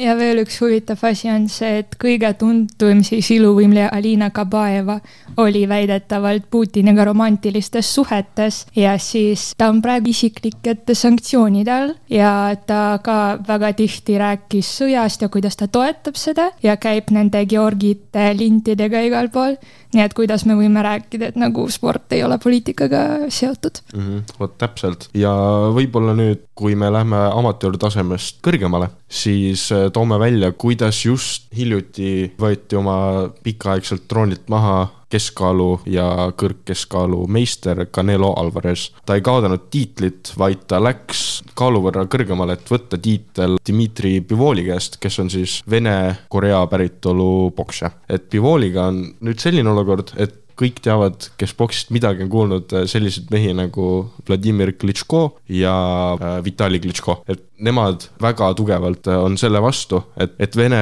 ja 0.00 0.14
veel 0.18 0.40
üks 0.42 0.56
huvitav 0.62 1.02
asi 1.06 1.28
on 1.30 1.46
see, 1.50 1.80
et 1.82 1.94
kõige 2.00 2.32
tuntum 2.38 3.02
siis 3.06 3.28
iluvõimleja 3.34 3.92
Alina 3.94 4.30
Kabaeva 4.34 4.98
oli 5.40 5.64
väidetavalt 5.70 6.48
Putiniga 6.50 7.06
romantilistes 7.06 7.92
suhetes 7.94 8.64
ja 8.76 8.96
siis 8.98 9.52
ta 9.58 9.68
on 9.70 9.80
praegu 9.84 10.10
isiklikete 10.10 10.96
sanktsioonide 10.98 11.74
all 11.74 11.94
ja 12.10 12.32
ta 12.66 12.98
ka 13.04 13.38
väga 13.46 13.72
tihti 13.78 14.18
rääkis 14.18 14.72
sõjast 14.80 15.22
ja 15.22 15.30
kuidas 15.30 15.58
ta 15.60 15.68
toetab 15.70 16.18
seda 16.18 16.50
ja 16.62 16.76
käib 16.76 17.14
nende 17.14 17.44
Georgite 17.46 18.32
lintidega 18.38 19.04
igal 19.06 19.30
pool 19.30 19.58
nii 19.94 20.04
et 20.04 20.14
kuidas 20.16 20.44
me 20.48 20.56
võime 20.58 20.82
rääkida, 20.84 21.32
et 21.32 21.38
nagu 21.40 21.66
sport 21.72 22.12
ei 22.16 22.24
ole 22.26 22.38
poliitikaga 22.42 23.04
seotud 23.28 23.80
mm 23.94 24.00
-hmm,? 24.00 24.34
vot 24.40 24.56
täpselt 24.58 25.08
ja 25.14 25.32
võib-olla 25.74 26.16
nüüd, 26.18 26.44
kui 26.54 26.74
me 26.78 26.90
lähme 26.92 27.20
amatöörtasemest 27.34 28.42
kõrgemale, 28.44 28.90
siis 29.08 29.70
äh, 29.72 29.88
toome 29.92 30.18
välja, 30.18 30.52
kuidas 30.52 31.04
just 31.04 31.48
hiljuti 31.56 32.32
võeti 32.40 32.76
oma 32.76 33.30
pikaaegselt 33.42 34.08
troonilt 34.08 34.48
maha 34.48 35.03
keskkaalu 35.14 35.68
ja 35.90 36.06
kõrgkeskkaalu 36.38 37.24
meister 37.30 37.84
Canelo 37.94 38.32
Alvarez. 38.40 38.90
ta 39.06 39.14
ei 39.14 39.24
kaotanud 39.24 39.68
tiitlit, 39.70 40.32
vaid 40.38 40.66
ta 40.70 40.80
läks 40.82 41.44
kaalu 41.54 41.82
võrra 41.86 42.06
kõrgemale, 42.10 42.58
et 42.58 42.70
võtta 42.70 42.98
tiitel 42.98 43.58
Dmitri 43.68 44.18
Bivoli 44.20 44.66
käest, 44.66 44.98
kes 45.02 45.18
on 45.22 45.30
siis 45.30 45.60
Vene-Korea 45.70 46.64
päritolu 46.70 47.50
poksja. 47.56 47.90
et 48.08 48.30
Bivoliga 48.30 48.88
on 48.90 49.04
nüüd 49.20 49.42
selline 49.42 49.70
olukord, 49.70 50.14
et 50.16 50.43
kõik 50.58 50.80
teavad, 50.84 51.28
kes 51.40 51.54
poksist 51.58 51.90
midagi 51.94 52.24
on 52.24 52.30
kuulnud, 52.32 52.74
äh, 52.74 52.86
selliseid 52.90 53.30
mehi 53.34 53.54
nagu 53.56 53.88
Vladimir 54.26 54.74
Klitško 54.78 55.22
ja 55.54 55.74
äh, 56.14 56.36
Vitali 56.46 56.80
Klitško, 56.82 57.20
et 57.30 57.44
nemad 57.64 58.08
väga 58.22 58.52
tugevalt 58.58 59.10
äh, 59.10 59.18
on 59.18 59.38
selle 59.40 59.62
vastu, 59.64 60.00
et, 60.20 60.36
et 60.42 60.56
Vene 60.58 60.80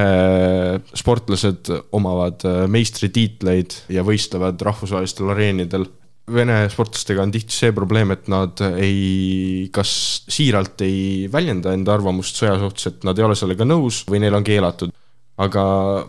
sportlased 0.99 1.73
omavad 1.97 2.45
meistritiitleid 2.71 3.83
ja 3.93 4.05
võistlevad 4.07 4.61
rahvusvahelistel 4.63 5.33
areenidel. 5.33 5.89
Vene 6.33 6.63
sportlastega 6.71 7.25
on 7.25 7.33
tihti 7.35 7.55
see 7.57 7.73
probleem, 7.75 8.13
et 8.15 8.29
nad 8.31 8.61
ei, 8.77 9.69
kas 9.75 9.93
siiralt 10.31 10.85
ei 10.87 11.27
väljenda 11.33 11.75
enda 11.75 11.97
arvamust 11.97 12.39
sõja 12.39 12.55
suhtes, 12.61 12.93
et 12.93 13.07
nad 13.09 13.19
ei 13.19 13.27
ole 13.27 13.37
sellega 13.39 13.67
nõus 13.67 14.05
või 14.09 14.23
neil 14.23 14.39
on 14.39 14.47
keelatud 14.47 14.93
aga 15.41 15.65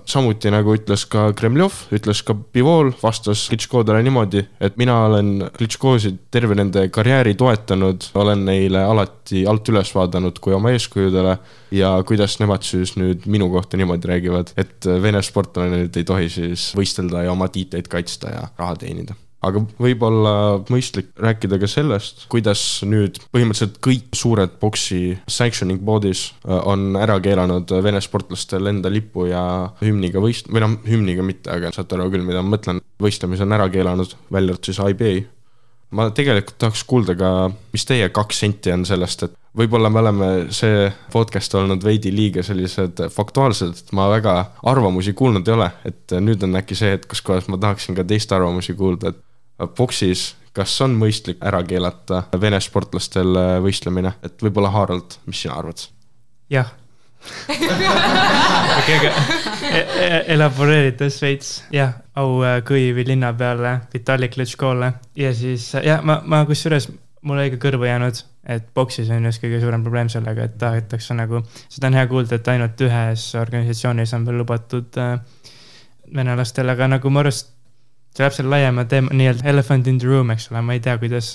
samuti 0.09 0.51
nagu 0.51 0.75
ütles 0.75 1.05
ka 1.09 1.29
Kremljov, 1.38 1.77
ütles 1.95 2.21
ka 2.27 2.36
Bivol, 2.36 2.91
vastas 3.01 3.45
Klitškodele 3.51 4.03
niimoodi, 4.03 4.43
et 4.63 4.77
mina 4.79 4.97
olen 5.07 5.47
Klitškosid 5.55 6.19
terve 6.33 6.57
nende 6.59 6.86
karjääri 6.93 7.36
toetanud, 7.39 8.09
olen 8.19 8.45
neile 8.49 8.83
alati 8.83 9.45
alt 9.49 9.71
üles 9.71 9.93
vaadanud 9.95 10.39
kui 10.43 10.55
oma 10.55 10.73
eeskujudele 10.75 11.38
ja 11.73 11.95
kuidas 12.07 12.38
nemad 12.43 12.67
siis 12.67 12.97
nüüd 12.99 13.27
minu 13.31 13.49
kohta 13.53 13.79
niimoodi 13.79 14.12
räägivad, 14.12 14.55
et 14.59 14.91
Vene 15.03 15.23
sportlane 15.23 15.86
nüüd 15.86 15.99
ei 15.99 16.07
tohi 16.07 16.31
siis 16.31 16.71
võistelda 16.77 17.23
ja 17.25 17.36
oma 17.36 17.47
tiitleid 17.51 17.88
kaitsta 17.91 18.36
ja 18.36 18.47
raha 18.59 18.75
teenida 18.83 19.15
aga 19.43 19.63
võib-olla 19.82 20.34
mõistlik 20.71 21.12
rääkida 21.19 21.60
ka 21.62 21.69
sellest, 21.69 22.25
kuidas 22.32 22.63
nüüd 22.88 23.19
põhimõtteliselt 23.34 23.79
kõik 23.84 24.15
suured 24.17 24.56
boksi 24.62 25.17
sanctioning 25.27 25.84
body's 25.86 26.29
äh, 26.47 26.58
on 26.69 26.97
ära 26.99 27.19
keelanud 27.23 27.75
Vene 27.84 28.01
sportlastel 28.03 28.71
enda 28.71 28.91
lipu 28.91 29.27
ja 29.29 29.43
hümniga 29.84 30.23
võist-, 30.23 30.49
või 30.51 30.63
noh, 30.63 30.79
hümniga 30.88 31.25
mitte, 31.25 31.51
aga 31.53 31.73
saate 31.75 31.97
aru 31.97 32.10
küll, 32.13 32.25
mida 32.25 32.43
ma 32.43 32.56
mõtlen, 32.56 32.82
võistlemise 33.01 33.45
on 33.45 33.56
ära 33.56 33.69
keelanud, 33.73 34.17
välja 34.32 34.53
arvatud 34.53 34.71
siis 34.71 34.82
IBA. 34.84 35.13
ma 35.93 36.10
tegelikult 36.10 36.58
tahaks 36.58 36.84
kuulda 36.89 37.15
ka, 37.15 37.29
mis 37.73 37.86
teie 37.86 38.10
kaks 38.10 38.39
senti 38.45 38.71
on 38.73 38.86
sellest, 38.86 39.27
et 39.27 39.36
võib-olla 39.58 39.89
me 39.93 40.01
oleme 40.01 40.29
see 40.53 40.88
podcast 41.13 41.53
olnud 41.58 41.84
veidi 41.86 42.12
liiga 42.13 42.43
sellised 42.45 43.03
faktuaalsed, 43.13 43.84
et 43.84 43.93
ma 43.93 44.08
väga 44.12 44.34
arvamusi 44.69 45.13
kuulnud 45.17 45.47
ei 45.47 45.53
ole, 45.53 45.69
et 45.86 46.15
nüüd 46.19 46.43
on 46.47 46.58
äkki 46.60 46.77
see 46.77 46.95
hetk, 46.95 47.12
kus 47.13 47.21
kohas 47.25 47.49
ma 47.51 47.62
tahaksin 47.62 47.97
ka 47.97 48.06
teiste 48.08 48.36
arvamusi 48.36 48.73
kuulda, 48.79 49.13
et 49.13 49.21
boksis, 49.78 50.34
kas 50.54 50.76
on 50.86 50.95
mõistlik 50.99 51.41
ära 51.41 51.63
keelata 51.65 52.26
vene 52.39 52.60
sportlastel 52.62 53.38
võistlemine, 53.63 54.13
et 54.23 54.38
võib-olla 54.43 54.69
Harald, 54.73 55.17
mis 55.26 55.41
sina 55.41 55.58
arvad? 55.58 55.88
jah. 56.54 56.73
Okei, 58.80 58.95
aga 58.97 59.12
e-, 59.71 59.86
e-, 60.04 60.23
elaboreerides 60.36 61.21
veits, 61.23 61.54
jah, 61.71 61.95
au 62.19 62.41
äh, 62.43 62.58
Kõivi 62.67 63.06
linnapeale 63.08 63.78
Vitali 63.93 64.28
Klitškole. 64.30 64.91
Ja 65.19 65.32
siis 65.36 65.69
jah, 65.86 66.04
ma, 66.04 66.19
ma 66.28 66.43
kusjuures, 66.49 66.89
mul 67.23 67.39
oli 67.39 67.54
ka 67.54 67.62
kõrvu 67.63 67.88
jäänud, 67.88 68.19
et 68.52 68.67
boksis 68.76 69.12
on 69.15 69.30
just 69.30 69.43
kõige 69.43 69.62
suurem 69.63 69.86
probleem 69.86 70.12
sellega, 70.12 70.49
et 70.49 70.60
tahetakse 70.60 71.15
nagu, 71.15 71.45
seda 71.71 71.89
on 71.89 71.99
hea 71.99 72.10
kuulda, 72.12 72.41
et 72.41 72.52
ainult 72.52 72.86
ühes 72.89 73.30
organisatsioonis 73.39 74.15
on 74.19 74.28
veel 74.28 74.41
lubatud 74.43 74.99
äh, 74.99 75.15
venelastel, 76.13 76.76
aga 76.76 76.91
nagu 76.97 77.13
mu 77.13 77.23
arust 77.23 77.52
see 78.13 78.21
läheb 78.21 78.36
selle 78.36 78.54
laiema 78.54 78.86
teema, 78.89 79.10
nii-öelda 79.17 79.47
elephant 79.49 79.88
in 79.89 79.97
the 79.97 80.08
room, 80.08 80.30
eks 80.34 80.52
ole, 80.52 80.62
ma 80.62 80.76
ei 80.76 80.82
tea, 80.86 80.93
kuidas 81.02 81.32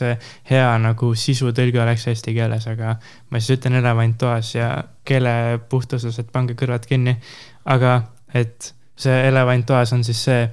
hea 0.50 0.66
nagu 0.82 1.10
sisutõlge 1.18 1.80
oleks 1.82 2.06
eesti 2.12 2.34
keeles, 2.36 2.68
aga 2.70 2.94
ma 3.30 3.40
siis 3.42 3.58
ütlen 3.58 3.80
elevant 3.80 4.18
toas 4.20 4.52
ja 4.54 4.70
keele 5.08 5.58
puhtuses, 5.70 6.18
et 6.22 6.30
pange 6.32 6.54
kõrvad 6.58 6.86
kinni. 6.86 7.16
aga 7.68 8.00
et 8.34 8.72
see 8.98 9.16
elevant 9.28 9.66
toas 9.66 9.92
on 9.92 10.04
siis 10.06 10.20
see, 10.28 10.46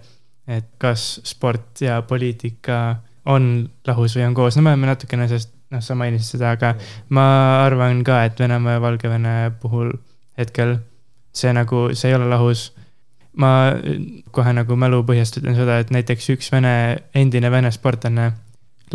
et 0.48 0.72
kas 0.82 1.20
sport 1.26 1.82
ja 1.82 2.02
poliitika 2.06 2.98
on 3.30 3.70
lahus 3.88 4.18
või 4.18 4.26
on 4.28 4.34
koos, 4.38 4.58
no 4.58 4.66
me 4.66 4.74
oleme 4.74 4.90
natukene 4.90 5.28
sellest, 5.30 5.54
noh, 5.74 5.82
sa 5.82 5.98
mainisid 5.98 6.38
seda, 6.38 6.56
aga 6.58 6.74
ma 7.14 7.28
arvan 7.66 8.04
ka, 8.06 8.24
et 8.26 8.40
Venemaa 8.40 8.78
ja 8.78 8.82
Valgevene 8.82 9.36
puhul 9.62 9.94
hetkel 10.38 10.78
see 11.36 11.54
nagu, 11.54 11.90
see 11.94 12.12
ei 12.12 12.18
ole 12.18 12.30
lahus 12.30 12.72
ma 13.42 13.52
kohe 14.36 14.54
nagu 14.56 14.78
mälu 14.80 15.02
põhjast 15.08 15.42
ütlen 15.42 15.58
seda, 15.58 15.80
et 15.82 15.92
näiteks 15.94 16.30
üks 16.36 16.52
vene, 16.54 16.76
endine 17.18 17.52
vene 17.52 17.72
sportlane, 17.74 18.32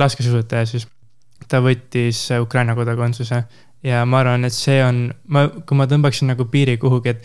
laskesuusataja 0.00 0.68
siis, 0.70 0.87
ta 1.48 1.62
võttis 1.64 2.29
Ukraina 2.40 2.76
kodakondsuse. 2.79 3.44
Ja 3.85 4.03
ma 4.05 4.20
arvan, 4.20 4.44
et 4.44 4.53
see 4.53 4.81
on, 4.85 5.07
ma, 5.33 5.46
kui 5.48 5.76
ma 5.79 5.87
tõmbaksin 5.88 6.29
nagu 6.29 6.44
piiri 6.53 6.74
kuhugi, 6.81 7.14
et 7.14 7.22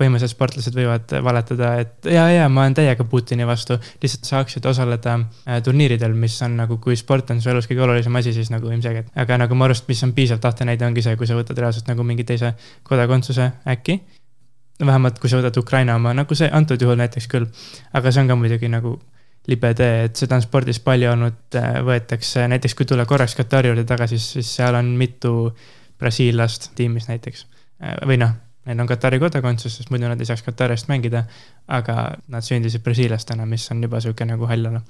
põhimõtteliselt 0.00 0.32
sportlased 0.32 0.76
võivad 0.76 1.12
valetada, 1.24 1.74
et 1.82 2.08
ja, 2.08 2.24
ja 2.32 2.46
ma 2.48 2.64
olen 2.64 2.74
täiega 2.78 3.04
Putini 3.08 3.44
vastu, 3.46 3.76
lihtsalt 4.02 4.30
saaksid 4.30 4.66
osaleda 4.66 5.18
äh, 5.20 5.60
turniiridel, 5.64 6.16
mis 6.16 6.38
on 6.46 6.56
nagu, 6.62 6.78
kui 6.82 6.96
sport 6.98 7.30
on 7.34 7.42
su 7.44 7.52
elus 7.52 7.68
kõige 7.70 7.84
olulisem 7.84 8.16
asi, 8.18 8.32
siis 8.34 8.50
nagu 8.50 8.72
ilmselgelt. 8.72 9.12
aga 9.14 9.38
nagu 9.44 9.58
mu 9.58 9.68
arust, 9.68 9.84
mis 9.92 10.00
on 10.06 10.14
piisav 10.16 10.40
tahtenäide, 10.42 10.88
ongi 10.88 11.04
see, 11.04 11.14
kui 11.20 11.28
sa 11.28 11.36
võtad 11.38 11.60
reaalselt 11.60 11.92
nagu 11.92 12.08
mingi 12.08 12.24
teise 12.24 12.54
kodakondsuse 12.88 13.50
äkki 13.76 14.00
vähemalt 14.86 15.18
kui 15.22 15.30
sa 15.30 15.40
võtad 15.40 15.58
Ukraina 15.60 15.96
oma, 15.98 16.14
nagu 16.16 16.34
see 16.38 16.50
antud 16.52 16.80
juhul 16.82 16.98
näiteks 17.00 17.28
küll. 17.30 17.48
aga 17.92 18.12
see 18.12 18.22
on 18.22 18.30
ka 18.32 18.36
muidugi 18.36 18.70
nagu 18.72 18.96
libe 19.50 19.72
tee, 19.74 20.04
et 20.06 20.18
seda 20.18 20.38
on 20.38 20.44
spordis 20.44 20.78
palju 20.82 21.10
olnud, 21.12 21.40
äh, 21.58 21.80
võetakse 21.86 22.46
näiteks 22.50 22.76
kui 22.78 22.86
tulla 22.86 23.06
korraks 23.10 23.34
Katari 23.38 23.72
juurde 23.72 23.84
tagasi, 23.88 24.18
siis 24.22 24.54
seal 24.58 24.78
on 24.78 24.92
mitu 24.98 25.50
brasiillast 25.98 26.70
tiimis 26.78 27.08
näiteks. 27.10 27.46
Äh, 27.82 27.96
või 28.06 28.20
noh, 28.22 28.36
neil 28.68 28.84
on 28.84 28.90
Katari 28.90 29.18
kodakondsus, 29.22 29.80
sest 29.80 29.90
muidu 29.90 30.06
nad 30.10 30.20
ei 30.20 30.30
saaks 30.30 30.44
Katari 30.46 30.76
eest 30.78 30.90
mängida. 30.92 31.24
aga 31.68 32.16
nad 32.28 32.42
sündisid 32.42 32.82
brasiillastena, 32.82 33.46
mis 33.46 33.70
on 33.70 33.82
juba 33.82 34.00
sihuke 34.00 34.24
nagu 34.26 34.46
hall 34.46 34.66
ala. 34.66 34.82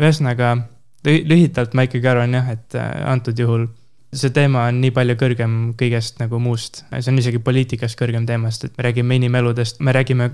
ühesõnaga 0.00 0.56
lühidalt 1.04 1.74
ma 1.74 1.82
ikkagi 1.86 2.08
arvan 2.08 2.34
jah, 2.34 2.50
et 2.50 2.74
äh, 2.78 2.90
antud 3.10 3.38
juhul 3.38 3.66
see 4.12 4.32
teema 4.34 4.66
on 4.68 4.80
nii 4.82 4.92
palju 4.94 5.16
kõrgem 5.20 5.52
kõigest 5.80 6.20
nagu 6.20 6.40
muust, 6.42 6.82
see 6.92 7.12
on 7.12 7.20
isegi 7.22 7.40
poliitikast 7.44 7.96
kõrgem 7.98 8.26
teemast, 8.28 8.66
et 8.66 8.76
me 8.76 8.84
räägime 8.88 9.16
inimeludest, 9.20 9.80
me 9.80 9.94
räägime 9.96 10.30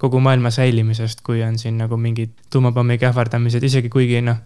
kogu 0.00 0.20
maailma 0.24 0.50
säilimisest, 0.50 1.20
kui 1.26 1.42
on 1.44 1.58
siin 1.60 1.76
nagu 1.78 1.96
mingid 2.00 2.32
tuumapommiga 2.50 3.10
ähvardamised, 3.10 3.62
isegi 3.68 3.92
kuigi 3.92 4.22
noh, 4.24 4.40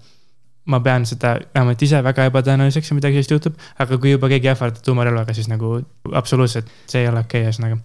ma 0.67 0.81
pean 0.83 1.07
seda 1.07 1.37
vähemalt 1.55 1.83
ise 1.87 2.03
väga 2.03 2.27
ebatõenäoliseks, 2.33 2.91
et 2.91 2.99
midagi 2.99 3.21
sellist 3.21 3.37
juhtub, 3.37 3.63
aga 3.79 4.01
kui 4.03 4.17
juba 4.17 4.31
keegi 4.33 4.51
ähvardab 4.51 4.83
tuumarelvaga, 4.85 5.37
siis 5.37 5.47
nagu 5.53 5.79
absoluutselt 6.13 6.73
see 6.91 7.05
ei 7.05 7.13
ole 7.13 7.23
okei 7.23 7.45
okay,, 7.45 7.53
ühesõnaga. 7.53 7.79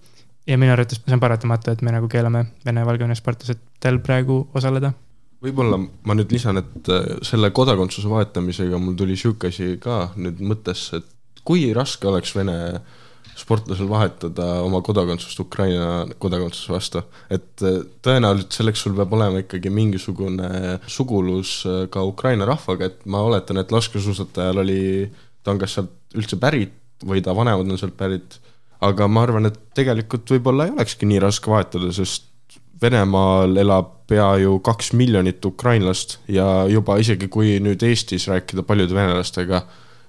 ja 0.50 0.58
minu 0.58 0.74
arvates 0.74 1.04
see 1.06 1.14
on 1.14 1.22
paratamatu, 1.22 1.72
et 1.72 1.86
me 1.86 1.94
nagu 1.94 2.10
keelame 2.10 2.48
Vene 2.66 2.82
ja 2.82 2.90
Valgevene 2.90 3.16
sportlastel 3.16 4.02
praegu 4.02 4.48
osaleda 4.58 4.96
võib-olla 5.42 5.80
ma 5.82 6.16
nüüd 6.18 6.34
lisan, 6.34 6.62
et 6.62 6.90
äh, 6.94 7.14
selle 7.26 7.52
kodakondsuse 7.56 8.10
vahetamisega 8.12 8.80
mul 8.82 8.98
tuli 9.00 9.18
sihuke 9.20 9.50
asi 9.52 9.76
ka 9.82 10.12
nüüd 10.18 10.42
mõttesse, 10.46 11.02
et 11.02 11.46
kui 11.48 11.72
raske 11.74 12.10
oleks 12.10 12.36
Vene 12.38 12.58
sportlasel 13.42 13.88
vahetada 13.90 14.60
oma 14.62 14.82
kodakondsust 14.86 15.40
Ukraina 15.40 16.06
kodakondsuse 16.22 16.74
vastu. 16.74 17.04
et 17.30 17.66
äh, 17.66 17.82
tõenäoliselt 18.06 18.54
selleks 18.58 18.86
sul 18.86 18.96
peab 18.98 19.14
olema 19.18 19.42
ikkagi 19.42 19.74
mingisugune 19.74 20.78
sugulus 20.88 21.62
äh, 21.66 21.86
ka 21.90 22.04
Ukraina 22.06 22.46
rahvaga, 22.50 22.92
et 22.92 23.06
ma 23.06 23.24
oletan, 23.26 23.62
et 23.62 23.72
laskesuusatajal 23.72 24.64
oli, 24.66 25.10
ta 25.44 25.56
on 25.56 25.62
kas 25.62 25.78
sealt 25.80 25.98
üldse 26.18 26.38
pärit 26.38 26.78
või 27.08 27.24
ta 27.26 27.34
vanemad 27.34 27.70
on 27.72 27.80
sealt 27.82 27.98
pärit, 27.98 28.38
aga 28.86 29.08
ma 29.10 29.26
arvan, 29.26 29.50
et 29.50 29.58
tegelikult 29.78 30.30
võib-olla 30.36 30.68
ei 30.68 30.76
olekski 30.76 31.10
nii 31.10 31.22
raske 31.24 31.50
vahetada, 31.50 31.90
sest 31.96 32.31
Venemaal 32.82 33.58
elab 33.62 33.92
pea 34.10 34.28
ju 34.42 34.58
kaks 34.66 34.92
miljonit 34.98 35.46
ukrainlast 35.46 36.18
ja 36.28 36.66
juba 36.68 36.98
isegi 37.00 37.30
kui 37.32 37.60
nüüd 37.64 37.84
Eestis 37.86 38.28
rääkida 38.28 38.66
paljude 38.68 38.98
venelastega, 38.98 39.62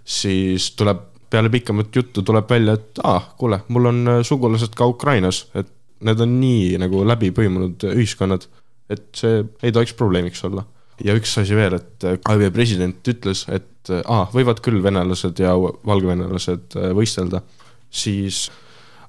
siis 0.05 0.71
tuleb 0.79 1.09
peale 1.33 1.51
pikemat 1.53 1.97
juttu 1.97 2.23
tuleb 2.23 2.51
välja, 2.51 2.77
et 2.77 3.01
aa 3.05 3.17
ah,, 3.17 3.29
kuule, 3.39 3.63
mul 3.73 3.89
on 3.93 4.03
äh, 4.09 4.21
sugulased 4.27 4.75
ka 4.77 4.89
Ukrainas, 4.91 5.47
et 5.57 5.71
need 6.05 6.21
on 6.21 6.35
nii 6.41 6.77
nagu 6.83 7.05
läbi 7.09 7.31
põimunud 7.35 7.87
ühiskonnad, 7.93 8.45
et 8.93 9.07
see 9.17 9.41
ei 9.63 9.73
tohiks 9.73 9.95
probleemiks 9.99 10.45
olla. 10.49 10.67
ja 11.03 11.15
üks 11.19 11.33
asi 11.41 11.57
veel, 11.57 11.79
et 11.79 12.05
äh, 12.07 12.51
president 12.53 13.09
ütles, 13.09 13.47
et 13.49 13.93
aa 14.03 14.23
ah,, 14.23 14.35
võivad 14.35 14.61
küll 14.65 14.83
venelased 14.85 15.41
ja 15.41 15.55
valgevenelased 15.57 16.77
äh, 16.77 16.91
võistelda, 16.97 17.43
siis 17.91 18.45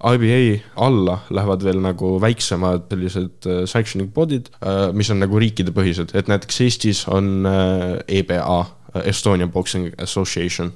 IBA 0.03 0.59
alla 0.75 1.17
lähevad 1.31 1.63
veel 1.63 1.79
nagu 1.83 2.17
väiksemad 2.21 2.89
sellised 2.91 3.47
äh, 3.47 3.63
sanctioning 3.69 4.11
body'd, 4.13 4.49
äh, 4.59 4.91
mis 4.95 5.11
on 5.13 5.21
nagu 5.23 5.39
riikidepõhised, 5.39 6.11
et 6.17 6.31
näiteks 6.31 6.59
Eestis 6.65 7.05
on 7.07 7.47
äh, 7.47 8.19
EBA, 8.19 8.59
Estonian 9.07 9.51
Boxing 9.51 9.93
Association, 10.03 10.73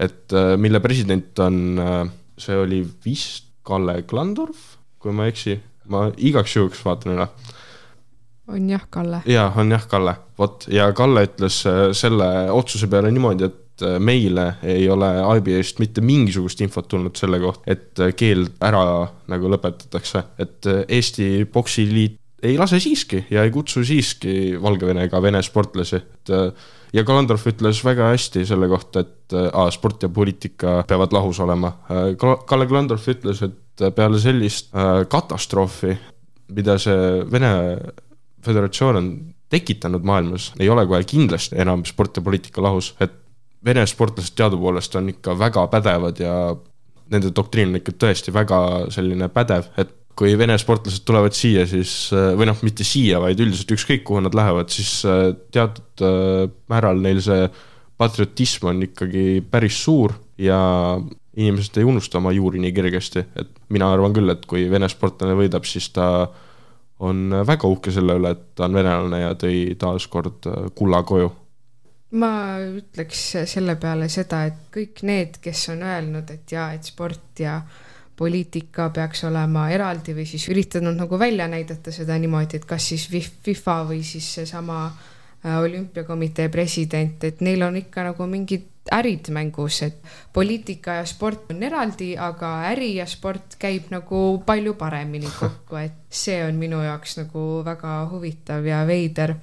et 0.00 0.32
mille 0.58 0.80
president 0.82 1.38
on, 1.44 1.78
see 2.40 2.56
oli 2.58 2.80
vist 3.04 3.44
Kalle 3.62 4.00
Klandorf, 4.10 4.72
kui 4.98 5.14
ma 5.14 5.28
ei 5.28 5.30
eksi, 5.30 5.54
ma 5.92 6.08
igaks 6.16 6.56
juhuks 6.56 6.80
vaatan 6.82 7.14
üle. 7.14 7.28
On 8.50 8.72
jah, 8.72 8.88
Kalle. 8.90 9.20
jaa, 9.30 9.52
on 9.60 9.70
jah, 9.70 9.86
Kalle, 9.86 10.16
vot 10.40 10.66
ja 10.72 10.88
Kalle 10.98 11.28
ütles 11.28 11.60
selle 12.00 12.30
otsuse 12.50 12.90
peale 12.90 13.12
niimoodi, 13.14 13.46
et 13.46 13.69
et 13.80 13.86
äh, 13.88 13.98
meile 14.00 14.54
ei 14.62 14.88
ole 14.90 15.08
IBA-st 15.38 15.80
mitte 15.80 16.04
mingisugust 16.04 16.60
infot 16.64 16.88
tulnud 16.88 17.16
selle 17.18 17.40
kohta, 17.42 17.64
et 17.70 18.00
äh, 18.00 18.12
keeld 18.16 18.52
ära 18.64 18.82
nagu 19.30 19.52
lõpetatakse, 19.52 20.24
et 20.40 20.68
äh, 20.68 20.82
Eesti 20.88 21.46
Poksiliit 21.52 22.18
ei 22.42 22.56
lase 22.56 22.80
siiski 22.80 23.26
ja 23.30 23.44
ei 23.44 23.52
kutsu 23.52 23.82
siiski 23.84 24.56
Valgevene 24.60 25.04
ega 25.08 25.20
Vene 25.20 25.42
sportlasi, 25.44 25.98
et 26.00 26.30
ja 26.96 27.02
Kalandorf 27.04 27.44
ütles 27.50 27.82
väga 27.84 28.06
hästi 28.14 28.46
selle 28.48 28.68
kohta, 28.70 29.02
et 29.04 29.34
aa, 29.36 29.66
sport 29.74 30.06
ja 30.06 30.08
poliitika 30.08 30.78
peavad 30.88 31.12
lahus 31.12 31.36
olema. 31.44 31.74
Kalle 32.16 32.64
Kalandorf 32.70 33.04
ütles, 33.12 33.42
et 33.44 33.84
peale 33.92 34.16
sellist 34.22 34.72
katastroofi, 35.12 35.92
mida 36.56 36.78
see 36.80 37.20
Vene 37.28 37.52
Föderatsioon 38.40 38.96
on 38.96 39.12
tekitanud 39.52 40.08
maailmas, 40.08 40.52
ei 40.56 40.72
ole 40.72 40.86
kohe 40.88 41.04
kindlasti 41.04 41.60
enam 41.60 41.84
sport 41.84 42.16
ja 42.16 42.24
poliitika 42.24 42.64
lahus, 42.64 42.94
et 43.04 43.19
Vene 43.64 43.84
sportlased 43.86 44.34
teadupoolest 44.38 44.94
on 44.96 45.10
ikka 45.12 45.34
väga 45.38 45.66
pädevad 45.72 46.20
ja 46.22 46.34
nende 47.12 47.32
doktriin 47.36 47.72
on 47.72 47.80
ikka 47.80 47.92
tõesti 48.00 48.32
väga 48.32 48.60
selline 48.94 49.28
pädev, 49.32 49.68
et 49.80 49.90
kui 50.16 50.32
Vene 50.38 50.56
sportlased 50.60 51.04
tulevad 51.08 51.36
siia, 51.36 51.66
siis 51.68 52.10
või 52.12 52.48
noh, 52.48 52.58
mitte 52.66 52.84
siia, 52.84 53.20
vaid 53.22 53.40
üldiselt 53.40 53.72
ükskõik, 53.76 54.04
kuhu 54.06 54.22
nad 54.24 54.36
lähevad, 54.36 54.72
siis 54.72 55.00
teatud 55.52 56.04
määral 56.72 57.00
neil 57.04 57.20
see 57.24 57.48
patriotism 58.00 58.70
on 58.72 58.84
ikkagi 58.84 59.42
päris 59.50 59.76
suur 59.84 60.14
ja 60.40 60.60
inimesed 61.36 61.76
ei 61.78 61.88
unusta 61.88 62.18
oma 62.18 62.32
juuri 62.32 62.60
nii 62.62 62.72
kergesti, 62.74 63.24
et 63.38 63.50
mina 63.72 63.90
arvan 63.92 64.14
küll, 64.16 64.32
et 64.32 64.46
kui 64.48 64.64
Vene 64.70 64.88
sportlane 64.90 65.36
võidab, 65.38 65.68
siis 65.68 65.88
ta 65.94 66.06
on 67.00 67.30
väga 67.46 67.68
uhke 67.68 67.92
selle 67.94 68.16
üle, 68.20 68.34
et 68.34 68.42
ta 68.56 68.66
on 68.68 68.76
venelane 68.76 69.22
ja 69.22 69.36
tõi 69.38 69.76
taas 69.80 70.08
kord 70.10 70.48
kulla 70.76 71.02
koju. 71.08 71.30
Ma 72.18 72.32
ütleks 72.64 73.20
selle 73.46 73.76
peale 73.78 74.08
seda, 74.10 74.44
et 74.48 74.66
kõik 74.74 75.04
need, 75.06 75.38
kes 75.42 75.68
on 75.74 75.84
öelnud, 75.86 76.30
et 76.34 76.56
jaa, 76.56 76.72
et 76.74 76.88
sport 76.90 77.42
ja 77.42 77.60
poliitika 78.20 78.90
peaks 78.92 79.22
olema 79.24 79.68
eraldi 79.72 80.12
või 80.16 80.26
siis 80.28 80.48
üritanud 80.52 80.98
nagu 80.98 81.18
välja 81.18 81.46
näidata 81.48 81.92
seda 81.94 82.18
niimoodi, 82.20 82.58
et 82.58 82.66
kas 82.68 82.90
siis 82.92 83.06
FIFA 83.08 83.76
või 83.88 84.02
siis 84.04 84.26
seesama 84.34 84.82
äh, 84.88 85.56
olümpiakomitee 85.60 86.50
president, 86.52 87.24
et 87.24 87.40
neil 87.40 87.62
on 87.64 87.78
ikka 87.80 88.04
nagu 88.10 88.26
mingid 88.28 88.66
ärid 88.92 89.30
mängus, 89.32 89.82
et 89.86 90.02
poliitika 90.32 90.98
ja 90.98 91.06
sport 91.06 91.52
on 91.54 91.62
eraldi, 91.62 92.10
aga 92.18 92.52
äri 92.72 92.94
ja 92.96 93.06
sport 93.06 93.54
käib 93.60 93.88
nagu 93.94 94.42
palju 94.46 94.74
paremini 94.74 95.30
kokku, 95.38 95.78
et 95.78 95.96
see 96.10 96.42
on 96.44 96.58
minu 96.58 96.82
jaoks 96.82 97.20
nagu 97.22 97.46
väga 97.64 97.94
huvitav 98.10 98.66
ja 98.66 98.82
veider 98.88 99.36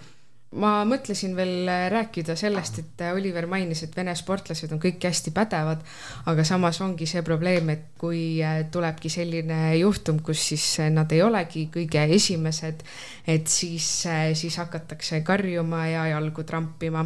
ma 0.56 0.86
mõtlesin 0.88 1.36
veel 1.36 1.68
rääkida 1.92 2.36
sellest, 2.40 2.80
et 2.80 3.04
Oliver 3.12 3.48
mainis, 3.52 3.82
et 3.84 3.96
Vene 3.96 4.14
sportlased 4.16 4.72
on 4.72 4.80
kõik 4.80 5.04
hästi 5.04 5.34
pädevad, 5.36 5.84
aga 6.32 6.46
samas 6.48 6.80
ongi 6.82 7.08
see 7.10 7.24
probleem, 7.26 7.70
et 7.74 7.86
kui 8.00 8.40
äh, 8.44 8.62
tulebki 8.72 9.12
selline 9.12 9.76
juhtum, 9.82 10.22
kus 10.24 10.46
siis 10.54 10.66
nad 10.94 11.12
ei 11.12 11.22
olegi 11.26 11.68
kõige 11.74 12.06
esimesed, 12.16 12.84
et 13.28 13.52
siis, 13.52 13.90
äh, 14.08 14.32
siis 14.40 14.56
hakatakse 14.64 15.22
karjuma 15.28 15.88
ja 15.92 16.08
jalgu 16.16 16.48
trampima. 16.48 17.06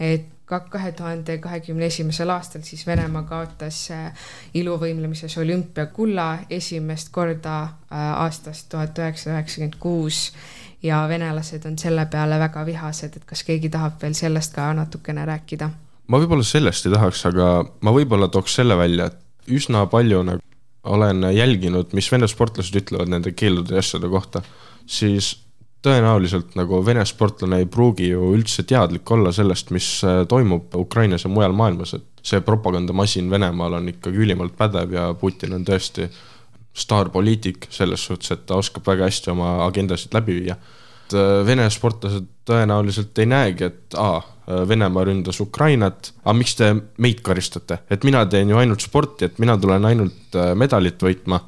et 0.00 0.26
kahe 0.46 0.92
tuhande 0.92 1.38
kahekümne 1.38 1.86
esimesel 1.86 2.30
aastal 2.30 2.62
siis 2.66 2.82
Venemaa 2.86 3.22
kaotas 3.22 3.90
äh, 3.94 4.26
iluvõimlemises 4.54 5.38
olümpiakulla 5.38 6.38
esimest 6.50 7.08
korda 7.14 7.68
aastast 7.90 8.68
tuhat 8.68 8.98
üheksasada 8.98 9.38
üheksakümmend 9.38 9.78
kuus 9.78 10.32
ja 10.84 11.04
venelased 11.08 11.64
on 11.68 11.78
selle 11.80 12.06
peale 12.12 12.38
väga 12.38 12.64
vihased, 12.66 13.16
et 13.16 13.24
kas 13.28 13.44
keegi 13.46 13.70
tahab 13.72 14.00
veel 14.02 14.16
sellest 14.16 14.54
ka 14.56 14.72
natukene 14.76 15.24
rääkida? 15.28 15.70
ma 16.08 16.20
võib-olla 16.20 16.44
sellest 16.44 16.86
ei 16.86 16.92
tahaks, 16.92 17.24
aga 17.30 17.46
ma 17.80 17.94
võib-olla 17.96 18.28
tooks 18.28 18.58
selle 18.60 18.76
välja, 18.76 19.08
et 19.08 19.54
üsna 19.56 19.86
palju 19.90 20.20
nagu 20.28 20.44
olen 20.84 21.24
jälginud, 21.32 21.94
mis 21.96 22.10
vene 22.12 22.28
sportlased 22.28 22.76
ütlevad 22.76 23.08
nende 23.08 23.32
keeldude 23.32 23.78
ja 23.78 23.80
asjade 23.80 24.10
kohta, 24.12 24.42
siis 24.84 25.30
tõenäoliselt 25.84 26.56
nagu 26.58 26.80
vene 26.84 27.04
sportlane 27.08 27.62
ei 27.62 27.68
pruugi 27.68 28.10
ju 28.10 28.30
üldse 28.36 28.64
teadlik 28.68 29.10
olla 29.16 29.32
sellest, 29.32 29.72
mis 29.74 29.88
äh, 30.04 30.22
toimub 30.28 30.76
Ukrainas 30.80 31.24
ja 31.24 31.32
mujal 31.32 31.56
maailmas, 31.56 31.94
et 31.96 32.24
see 32.24 32.40
propagandamasin 32.44 33.28
Venemaal 33.30 33.80
on 33.80 33.90
ikkagi 33.92 34.22
ülimalt 34.24 34.56
pädev 34.56 34.92
ja 34.96 35.10
Putin 35.20 35.56
on 35.58 35.64
tõesti 35.64 36.08
staarpoliitik 36.74 37.68
selles 37.70 38.04
suhtes, 38.04 38.32
et 38.34 38.46
ta 38.48 38.58
oskab 38.58 38.86
väga 38.86 39.06
hästi 39.08 39.30
oma 39.30 39.56
agendasid 39.66 40.14
läbi 40.14 40.40
viia. 40.40 40.56
et 41.04 41.14
äh, 41.14 41.46
Vene 41.46 41.68
sportlased 41.70 42.26
tõenäoliselt 42.48 43.18
ei 43.18 43.26
näegi, 43.30 43.64
et 43.70 43.98
aa, 43.98 44.22
Venemaa 44.68 45.06
ründas 45.08 45.38
Ukrainat, 45.40 46.10
aga 46.20 46.34
miks 46.36 46.52
te 46.58 46.66
meid 47.00 47.22
karistate, 47.24 47.78
et 47.88 48.02
mina 48.04 48.26
teen 48.28 48.50
ju 48.50 48.58
ainult 48.60 48.82
sporti, 48.84 49.24
et 49.24 49.38
mina 49.40 49.56
tulen 49.56 49.84
ainult 49.88 50.36
äh, 50.36 50.52
medalit 50.58 51.00
võitma 51.00 51.40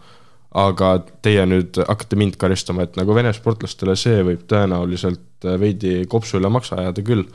aga 0.57 0.95
teie 1.21 1.43
nüüd 1.45 1.77
hakkate 1.83 2.17
mind 2.17 2.39
karistama, 2.41 2.87
et 2.87 2.97
nagu 2.97 3.13
vene 3.13 3.35
sportlastele 3.37 3.97
see 4.01 4.23
võib 4.25 4.47
tõenäoliselt 4.49 5.45
äh, 5.45 5.59
veidi 5.61 5.99
kopsu 6.09 6.39
üle 6.39 6.49
maksa 6.49 6.81
ajada 6.81 7.05
küll. 7.05 7.27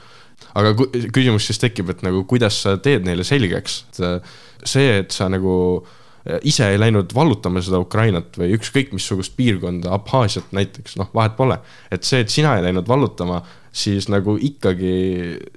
aga 0.58 0.74
küsimus 1.14 1.46
siis 1.46 1.60
tekib, 1.62 1.90
et 1.90 2.02
nagu 2.02 2.24
kuidas 2.26 2.64
sa 2.64 2.78
teed 2.78 3.06
neile 3.06 3.24
selgeks, 3.28 3.84
et 4.00 4.32
see, 4.66 4.88
et 5.04 5.12
sa 5.12 5.30
nagu 5.30 5.54
äh, 5.84 5.90
Äh, 5.92 6.01
ise 6.44 6.68
ei 6.70 6.80
läinud 6.80 7.14
vallutama 7.16 7.62
seda 7.66 7.80
Ukrainat 7.82 8.38
või 8.38 8.52
ükskõik 8.58 8.92
missugust 8.94 9.34
piirkonda, 9.38 9.94
Abhaasiat 9.96 10.52
näiteks, 10.56 10.98
noh, 11.02 11.10
vahet 11.14 11.38
pole. 11.38 11.58
et 11.92 12.04
see, 12.04 12.22
et 12.22 12.30
sina 12.30 12.56
ei 12.58 12.66
läinud 12.68 12.88
vallutama, 12.88 13.42
siis 13.72 14.10
nagu 14.12 14.38
ikkagi 14.38 14.94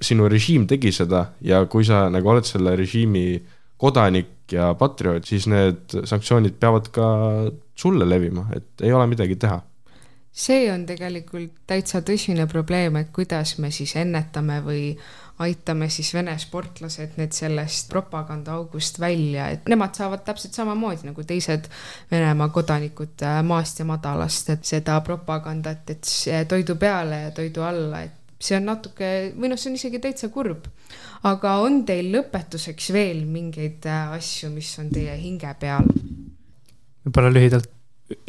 sinu 0.01 0.29
režiim 0.31 0.67
tegi 0.67 0.91
seda 0.95 1.27
ja 1.41 1.65
kui 1.65 1.85
sa 1.85 2.07
nagu 2.09 2.31
oled 2.31 2.47
selle 2.47 2.75
režiimi 2.79 3.43
kodanik 3.77 4.51
ja 4.51 4.73
patrioot, 4.79 5.25
siis 5.25 5.47
need 5.51 5.99
sanktsioonid 6.05 6.57
peavad 6.59 6.89
ka 6.95 7.07
sulle 7.75 8.07
levima, 8.07 8.47
et 8.55 8.85
ei 8.85 8.93
ole 8.93 9.07
midagi 9.11 9.35
teha 9.41 9.61
see 10.35 10.65
on 10.71 10.83
tegelikult 10.87 11.53
täitsa 11.67 12.01
tõsine 12.03 12.43
probleem, 12.51 12.99
et 12.99 13.11
kuidas 13.15 13.55
me 13.63 13.71
siis 13.71 13.95
ennetame 13.99 14.59
või 14.65 14.89
aitame 15.39 15.89
siis 15.91 16.13
Vene 16.15 16.37
sportlased 16.39 17.17
need 17.19 17.35
sellest 17.35 17.89
propagandaaugust 17.91 18.99
välja, 18.99 19.49
et 19.51 19.67
nemad 19.71 19.95
saavad 19.97 20.23
täpselt 20.27 20.55
samamoodi 20.55 21.09
nagu 21.09 21.23
teised 21.27 21.67
Venemaa 22.11 22.49
kodanikud 22.55 23.23
äh, 23.25 23.41
maast 23.43 23.79
ja 23.79 23.85
madalast, 23.85 24.53
et 24.55 24.65
seda 24.65 24.99
propagandat, 25.03 25.89
et 25.91 26.11
toidu 26.47 26.77
peale 26.79 27.25
ja 27.25 27.33
toidu 27.35 27.65
alla, 27.67 28.05
et 28.07 28.39
see 28.39 28.57
on 28.57 28.69
natuke 28.71 29.11
või 29.35 29.51
noh, 29.51 29.59
see 29.59 29.71
on 29.73 29.79
isegi 29.79 29.99
täitsa 30.03 30.29
kurb. 30.31 30.69
aga 31.25 31.55
on 31.65 31.81
teil 31.85 32.11
lõpetuseks 32.13 32.91
veel 32.93 33.25
mingeid 33.25 33.87
äh, 33.89 34.15
asju, 34.15 34.51
mis 34.55 34.71
on 34.79 34.91
teie 34.93 35.17
hinge 35.19 35.51
peal? 35.59 35.89
võib-olla 37.05 37.33
lühidalt 37.33 37.71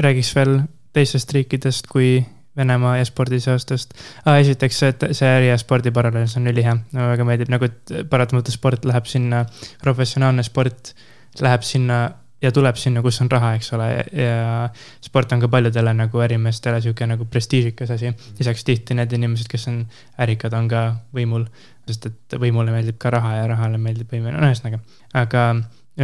räägiks 0.03 0.35
veel 0.37 0.59
teistest 0.97 1.33
riikidest, 1.33 1.87
kui 1.93 2.25
Venemaa 2.57 2.97
e-spordi 3.01 3.41
seostest 3.43 3.97
ah,. 4.25 4.39
esiteks, 4.41 4.83
et 4.89 5.09
see 5.17 5.33
äri 5.39 5.51
ja 5.51 5.59
spordi 5.61 5.93
paralleel, 5.95 6.29
see 6.31 6.41
on 6.43 6.53
ülihea, 6.53 6.77
mulle 6.93 7.09
väga 7.15 7.27
meeldib, 7.29 7.51
nagu 7.53 7.69
et 7.69 7.97
paratamatult 8.11 8.55
sport 8.55 8.87
läheb 8.89 9.11
sinna, 9.11 9.45
professionaalne 9.83 10.47
sport 10.47 10.95
läheb 11.43 11.67
sinna 11.67 12.01
ja 12.43 12.53
tuleb 12.53 12.77
sinna, 12.77 13.03
kus 13.05 13.19
on 13.25 13.31
raha, 13.33 13.55
eks 13.57 13.73
ole, 13.77 13.89
ja 14.13 14.69
sport 15.05 15.33
on 15.33 15.43
ka 15.43 15.49
paljudele 15.53 15.95
nagu 15.97 16.21
ärimeestele 16.25 16.81
sihuke 16.85 17.09
nagu 17.09 17.25
prestiižikas 17.31 17.95
asi. 17.97 18.13
lisaks 18.39 18.65
tihti 18.65 18.97
need 18.99 19.13
inimesed, 19.17 19.49
kes 19.51 19.69
on 19.73 19.81
ärikad, 20.23 20.55
on 20.59 20.69
ka 20.69 20.85
võimul, 21.17 21.47
sest 21.89 22.11
et 22.11 22.39
võimule 22.41 22.75
meeldib 22.75 23.01
ka 23.03 23.13
raha 23.15 23.39
ja 23.41 23.49
rahale 23.55 23.81
meeldib 23.81 24.13
võim, 24.13 24.29
no 24.33 24.51
ühesõnaga, 24.51 24.83
aga 25.17 25.47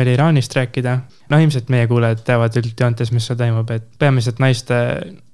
oli 0.00 0.14
Iraanist 0.16 0.56
rääkida. 0.56 0.98
no 1.28 1.38
ilmselt 1.38 1.68
meie 1.68 1.86
kuulajad 1.86 2.22
teavad 2.24 2.56
üldjoontes, 2.56 3.12
mis 3.12 3.26
seal 3.26 3.38
toimub, 3.40 3.70
et 3.70 3.84
peamiselt 3.98 4.40
naiste 4.40 4.78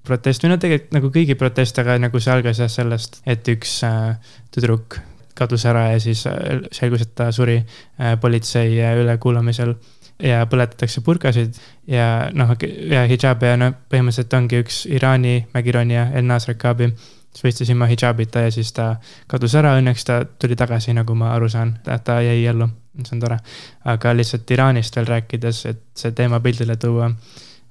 protest 0.07 0.42
või 0.42 0.55
no 0.55 0.59
tegelikult 0.59 0.97
nagu 0.97 1.12
kõigi 1.14 1.37
protest, 1.38 1.79
aga 1.79 1.99
nagu 2.01 2.21
see 2.21 2.33
algas 2.33 2.59
jah 2.62 2.73
sellest, 2.73 3.21
et 3.27 3.49
üks 3.55 3.79
äh, 3.87 4.16
tüdruk 4.55 4.99
kadus 5.38 5.66
ära 5.68 5.92
ja 5.92 6.01
siis 6.03 6.27
äh, 6.27 6.59
selgus, 6.73 7.07
et 7.07 7.14
ta 7.14 7.31
suri 7.33 7.61
äh, 7.61 8.16
politsei 8.21 8.81
äh, 8.81 8.97
ülekuulamisel 9.03 9.75
ja 10.23 10.42
põletatakse 10.51 11.05
purkasid 11.07 11.59
ja 11.87 12.29
noh, 12.35 12.57
ja 12.90 13.05
hidžaabi 13.07 13.53
ja 13.53 13.59
no 13.61 13.71
põhimõtteliselt 13.90 14.35
ongi 14.35 14.62
üks 14.64 14.81
Iraani 14.90 15.37
mägironija 15.55 16.09
Elnaz 16.18 16.49
Rekabi 16.51 16.90
siis 17.32 17.44
võistis 17.44 17.70
ilma 17.70 17.86
hidžaabita 17.90 18.46
ja 18.46 18.50
siis 18.54 18.72
ta 18.72 18.96
kadus 19.26 19.54
ära, 19.58 19.76
õnneks 19.78 20.04
ta 20.04 20.22
tuli 20.24 20.56
tagasi, 20.56 20.94
nagu 20.96 21.14
ma 21.14 21.32
aru 21.36 21.48
saan, 21.48 21.78
ta 21.84 22.20
jäi 22.24 22.44
ellu 22.46 22.68
see 23.04 23.16
on 23.16 23.20
tore. 23.20 23.38
aga 23.84 24.12
lihtsalt 24.16 24.50
Iraanist 24.50 24.96
veel 24.96 25.06
rääkides, 25.06 25.64
et 25.70 25.82
see 25.94 26.12
teema 26.12 26.40
pildile 26.40 26.76
tuua, 26.76 27.10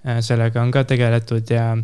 äh, 0.08 0.20
sellega 0.22 0.62
on 0.62 0.72
ka 0.72 0.84
tegeletud 0.84 1.50
ja 1.52 1.76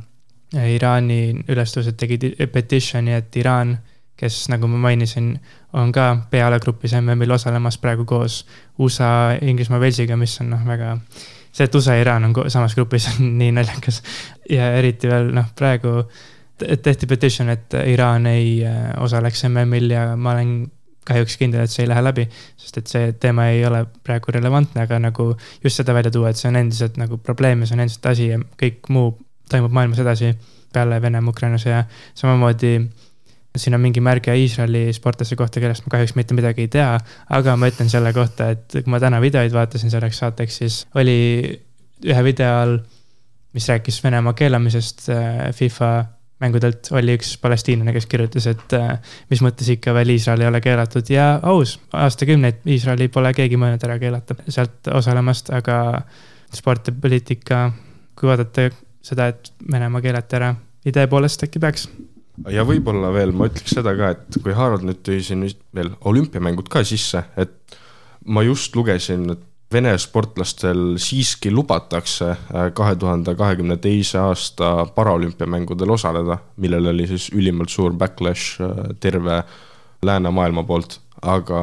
Iraani 0.53 1.45
ülestused 1.49 1.97
tegid 1.97 2.27
petitioni, 2.53 3.13
et 3.17 3.35
Iraan, 3.35 3.77
kes, 4.17 4.47
nagu 4.53 4.67
ma 4.69 4.77
mainisin, 4.87 5.31
on 5.73 5.91
ka 5.91 6.27
pealegrupis 6.29 6.93
MM-il 6.99 7.31
osalemas 7.33 7.79
praegu 7.81 8.05
koos 8.05 8.43
USA, 8.77 9.33
Inglismaa, 9.41 9.79
Velsiga, 9.81 10.17
mis 10.17 10.37
on 10.41 10.51
noh, 10.53 10.61
väga 10.67 10.93
see, 11.51 11.65
et 11.65 11.75
USA 11.75 11.97
ja 11.97 12.05
Iraan 12.05 12.29
on 12.29 12.35
samas 12.53 12.75
grupis, 12.77 13.09
on 13.15 13.33
nii 13.39 13.51
naljakas. 13.57 14.03
ja 14.49 14.75
eriti 14.77 15.09
veel 15.09 15.33
noh, 15.33 15.49
praegu 15.57 16.03
tehti 16.59 17.09
petition, 17.09 17.49
et 17.49 17.75
Iraan 17.89 18.27
ei 18.29 18.61
äh, 18.67 18.93
osaleks 19.01 19.45
MM-il 19.49 19.91
ja 19.91 20.13
ma 20.15 20.35
olen 20.35 20.71
kahjuks 21.07 21.35
kindel, 21.39 21.65
et 21.65 21.71
see 21.71 21.83
ei 21.83 21.91
lähe 21.91 22.03
läbi, 22.03 22.25
sest 22.59 22.79
et 22.79 22.91
see 22.91 23.11
teema 23.19 23.49
ei 23.51 23.63
ole 23.67 23.83
praegu 24.05 24.31
relevantne, 24.31 24.85
aga 24.85 24.99
nagu 25.03 25.33
just 25.63 25.81
seda 25.81 25.95
välja 25.95 26.13
tuua, 26.13 26.31
et 26.31 26.39
see 26.39 26.47
on 26.51 26.59
endiselt 26.61 26.99
nagu 27.01 27.19
probleem 27.19 27.63
ja 27.63 27.69
see 27.69 27.77
on 27.77 27.83
endiselt 27.83 28.11
asi 28.13 28.29
ja 28.29 28.39
kõik 28.59 28.87
muu 28.93 29.11
toimub 29.51 29.73
maailmas 29.75 29.99
edasi 30.03 30.31
peale 30.73 31.01
Venemaa-Ukraina 31.03 31.59
sõja. 31.61 31.83
samamoodi 32.15 32.77
siin 33.57 33.75
on 33.77 33.83
mingi 33.83 34.01
märge 34.01 34.33
Iisraeli 34.37 34.87
sportlase 34.95 35.35
kohta, 35.37 35.61
kellest 35.61 35.85
ma 35.85 35.93
kahjuks 35.93 36.15
mitte 36.17 36.33
midagi 36.37 36.65
ei 36.65 36.71
tea, 36.73 36.95
aga 37.37 37.55
ma 37.59 37.69
ütlen 37.69 37.91
selle 37.91 38.13
kohta, 38.15 38.49
et 38.55 38.79
kui 38.79 38.89
ma 38.89 38.99
täna 39.03 39.19
videoid 39.21 39.53
vaatasin 39.53 39.93
selleks 39.93 40.23
saateks, 40.23 40.57
siis 40.63 40.79
oli 40.97 41.17
ühe 42.03 42.23
video 42.25 42.55
all, 42.63 42.79
mis 43.53 43.69
rääkis 43.69 43.99
Venemaa 44.03 44.33
keelamisest 44.37 45.09
äh, 45.13 45.51
FIFA 45.53 45.91
mängudelt 46.43 46.91
oli 46.91 47.15
üks 47.17 47.35
palestiinlane, 47.41 47.93
kes 47.95 48.07
kirjutas, 48.11 48.47
et 48.51 48.75
äh, 48.77 49.15
mis 49.31 49.41
mõttes 49.45 49.69
ikka 49.73 49.95
veel 49.95 50.13
Iisrael 50.15 50.43
ei 50.43 50.49
ole 50.49 50.61
keelatud 50.63 51.09
ja 51.13 51.27
aus, 51.49 51.77
aastakümneid 51.95 52.63
Iisraeli 52.75 53.09
pole 53.13 53.31
keegi 53.37 53.59
mõelnud 53.59 53.83
ära 53.87 53.97
keelata 54.01 54.37
sealt 54.47 54.91
osalemast, 54.91 55.53
aga 55.55 55.77
sport 56.53 56.89
ja 56.89 56.95
poliitika, 56.95 57.65
kui 58.19 58.29
vaadata 58.29 58.69
seda, 59.03 59.29
et 59.31 59.53
Venemaa 59.71 60.03
keelati 60.03 60.39
ära. 60.39 60.55
idee 60.85 61.07
poolest 61.07 61.43
äkki 61.45 61.59
peaks. 61.63 61.87
ja 62.51 62.65
võib-olla 62.67 63.13
veel 63.13 63.31
ma 63.31 63.47
ütleks 63.47 63.77
seda 63.77 63.95
ka, 63.95 64.11
et 64.17 64.41
kui 64.43 64.53
Harald 64.53 64.83
nüüd 64.83 65.01
tõi 65.05 65.21
siin 65.23 65.47
veel 65.75 65.93
olümpiamängud 66.01 66.69
ka 66.69 66.83
sisse, 66.83 67.23
et 67.37 67.77
ma 68.25 68.43
just 68.43 68.75
lugesin, 68.75 69.29
et 69.31 69.43
Vene 69.73 69.93
sportlastel 69.97 70.99
siiski 71.01 71.51
lubatakse 71.51 72.29
äh, 72.29 72.67
kahe 72.77 72.95
tuhande 72.99 73.33
kahekümne 73.35 73.77
teise 73.81 74.19
aasta 74.21 74.85
paraolümpiamängudel 74.95 75.95
osaleda, 75.95 76.37
millel 76.61 76.91
oli 76.93 77.07
siis 77.09 77.29
ülimalt 77.33 77.73
suur 77.73 77.95
backlash 77.97 78.61
äh, 78.61 78.93
terve 78.99 79.41
läänemaailma 80.05 80.63
poolt, 80.67 80.99
aga 81.21 81.61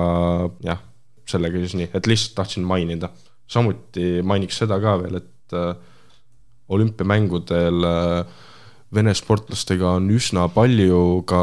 jah, 0.65 0.81
sellega 1.29 1.63
siis 1.63 1.77
nii, 1.79 1.91
et 1.95 2.07
lihtsalt 2.11 2.35
tahtsin 2.41 2.67
mainida. 2.67 3.11
samuti 3.51 4.23
mainiks 4.23 4.61
seda 4.63 4.79
ka 4.81 4.97
veel, 5.03 5.21
et 5.23 5.55
äh, 5.59 5.75
olümpiamängudel 6.69 7.85
äh, 7.85 8.27
Vene 8.95 9.13
sportlastega 9.15 9.93
on 10.01 10.09
üsna 10.11 10.49
palju 10.51 11.23
ka 11.31 11.41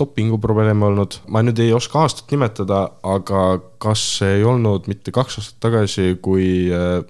dopinguprobleeme 0.00 0.86
olnud, 0.86 1.18
ma 1.28 1.42
nüüd 1.44 1.58
ei 1.60 1.74
oska 1.76 2.00
aastat 2.06 2.32
nimetada, 2.32 2.86
aga 3.04 3.42
kas 3.82 4.04
ei 4.24 4.44
olnud 4.48 4.88
mitte 4.88 5.12
kaks 5.12 5.36
aastat 5.42 5.58
tagasi, 5.66 6.14
kui 6.24 6.70
äh, 6.72 7.02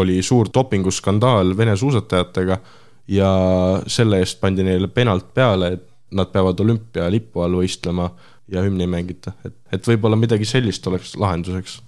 oli 0.00 0.22
suur 0.24 0.48
dopinguskandaal 0.54 1.52
Vene 1.58 1.76
suusatajatega 1.76 2.56
ja 3.12 3.28
selle 3.86 4.22
eest 4.24 4.40
pandi 4.40 4.64
neile 4.64 4.88
penalt 4.88 5.28
peale, 5.34 5.72
et 5.76 5.84
nad 6.16 6.32
peavad 6.32 6.60
olümpialipu 6.64 7.44
all 7.44 7.58
võistlema 7.60 8.08
ja 8.48 8.62
hümni 8.64 8.86
ei 8.86 8.92
mängita, 8.92 9.34
et, 9.44 9.56
et 9.72 9.88
võib-olla 9.92 10.16
midagi 10.16 10.48
sellist 10.48 10.86
oleks 10.88 11.12
lahenduseks. 11.20 11.82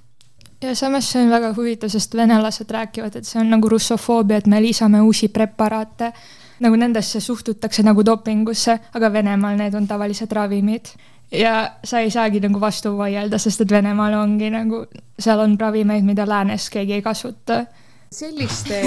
Ja 0.61 0.75
samas 0.77 1.09
see 1.09 1.23
on 1.25 1.31
väga 1.33 1.55
huvitav, 1.57 1.89
sest 1.89 2.15
venelased 2.17 2.69
räägivad, 2.69 3.17
et 3.17 3.25
see 3.25 3.41
on 3.41 3.49
nagu 3.49 3.69
russofoobia, 3.73 4.43
et 4.43 4.49
me 4.51 4.61
lisame 4.61 5.01
uusi 5.01 5.31
preparaate. 5.33 6.13
Nagu 6.61 6.77
nendesse 6.77 7.21
suhtutakse 7.21 7.83
nagu 7.87 8.05
dopingusse, 8.07 8.79
aga 8.95 9.13
Venemaal 9.13 9.57
need 9.57 9.75
on 9.75 9.87
tavalised 9.89 10.33
ravimid. 10.33 10.93
ja 11.33 11.77
sa 11.85 12.01
ei 12.01 12.11
saagi 12.11 12.41
nagu 12.41 12.61
vastu 12.61 12.97
vaielda, 12.99 13.39
sest 13.39 13.61
et 13.61 13.71
Venemaal 13.71 14.15
ongi 14.19 14.51
nagu, 14.51 14.85
seal 15.19 15.41
on 15.41 15.59
ravimeid, 15.61 16.05
mida 16.05 16.27
läänes 16.27 16.71
keegi 16.71 16.99
ei 16.99 17.03
kasuta. 17.03 17.65
selliste 18.11 18.81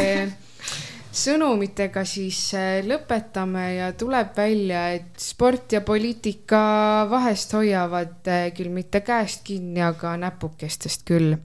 sõnumitega 1.14 2.04
siis 2.10 2.40
äh, 2.58 2.82
lõpetame 2.86 3.68
ja 3.78 3.92
tuleb 3.98 4.34
välja, 4.38 4.88
et 4.98 5.20
sport 5.22 5.76
ja 5.78 5.82
poliitika 5.86 7.06
vahest 7.10 7.54
hoiavad 7.54 8.28
äh, 8.28 8.48
küll 8.58 8.74
mitte 8.74 9.04
käest 9.06 9.44
kinni, 9.46 9.82
aga 9.86 10.16
näpukestest 10.18 11.06
küll. 11.08 11.36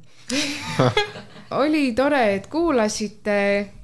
oli 1.63 1.93
tore, 1.97 2.25
et 2.35 2.49
kuulasite 2.53 3.39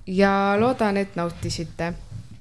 ja 0.06 0.32
loodan, 0.60 0.96
et 1.00 1.16
nautisite 1.16 1.92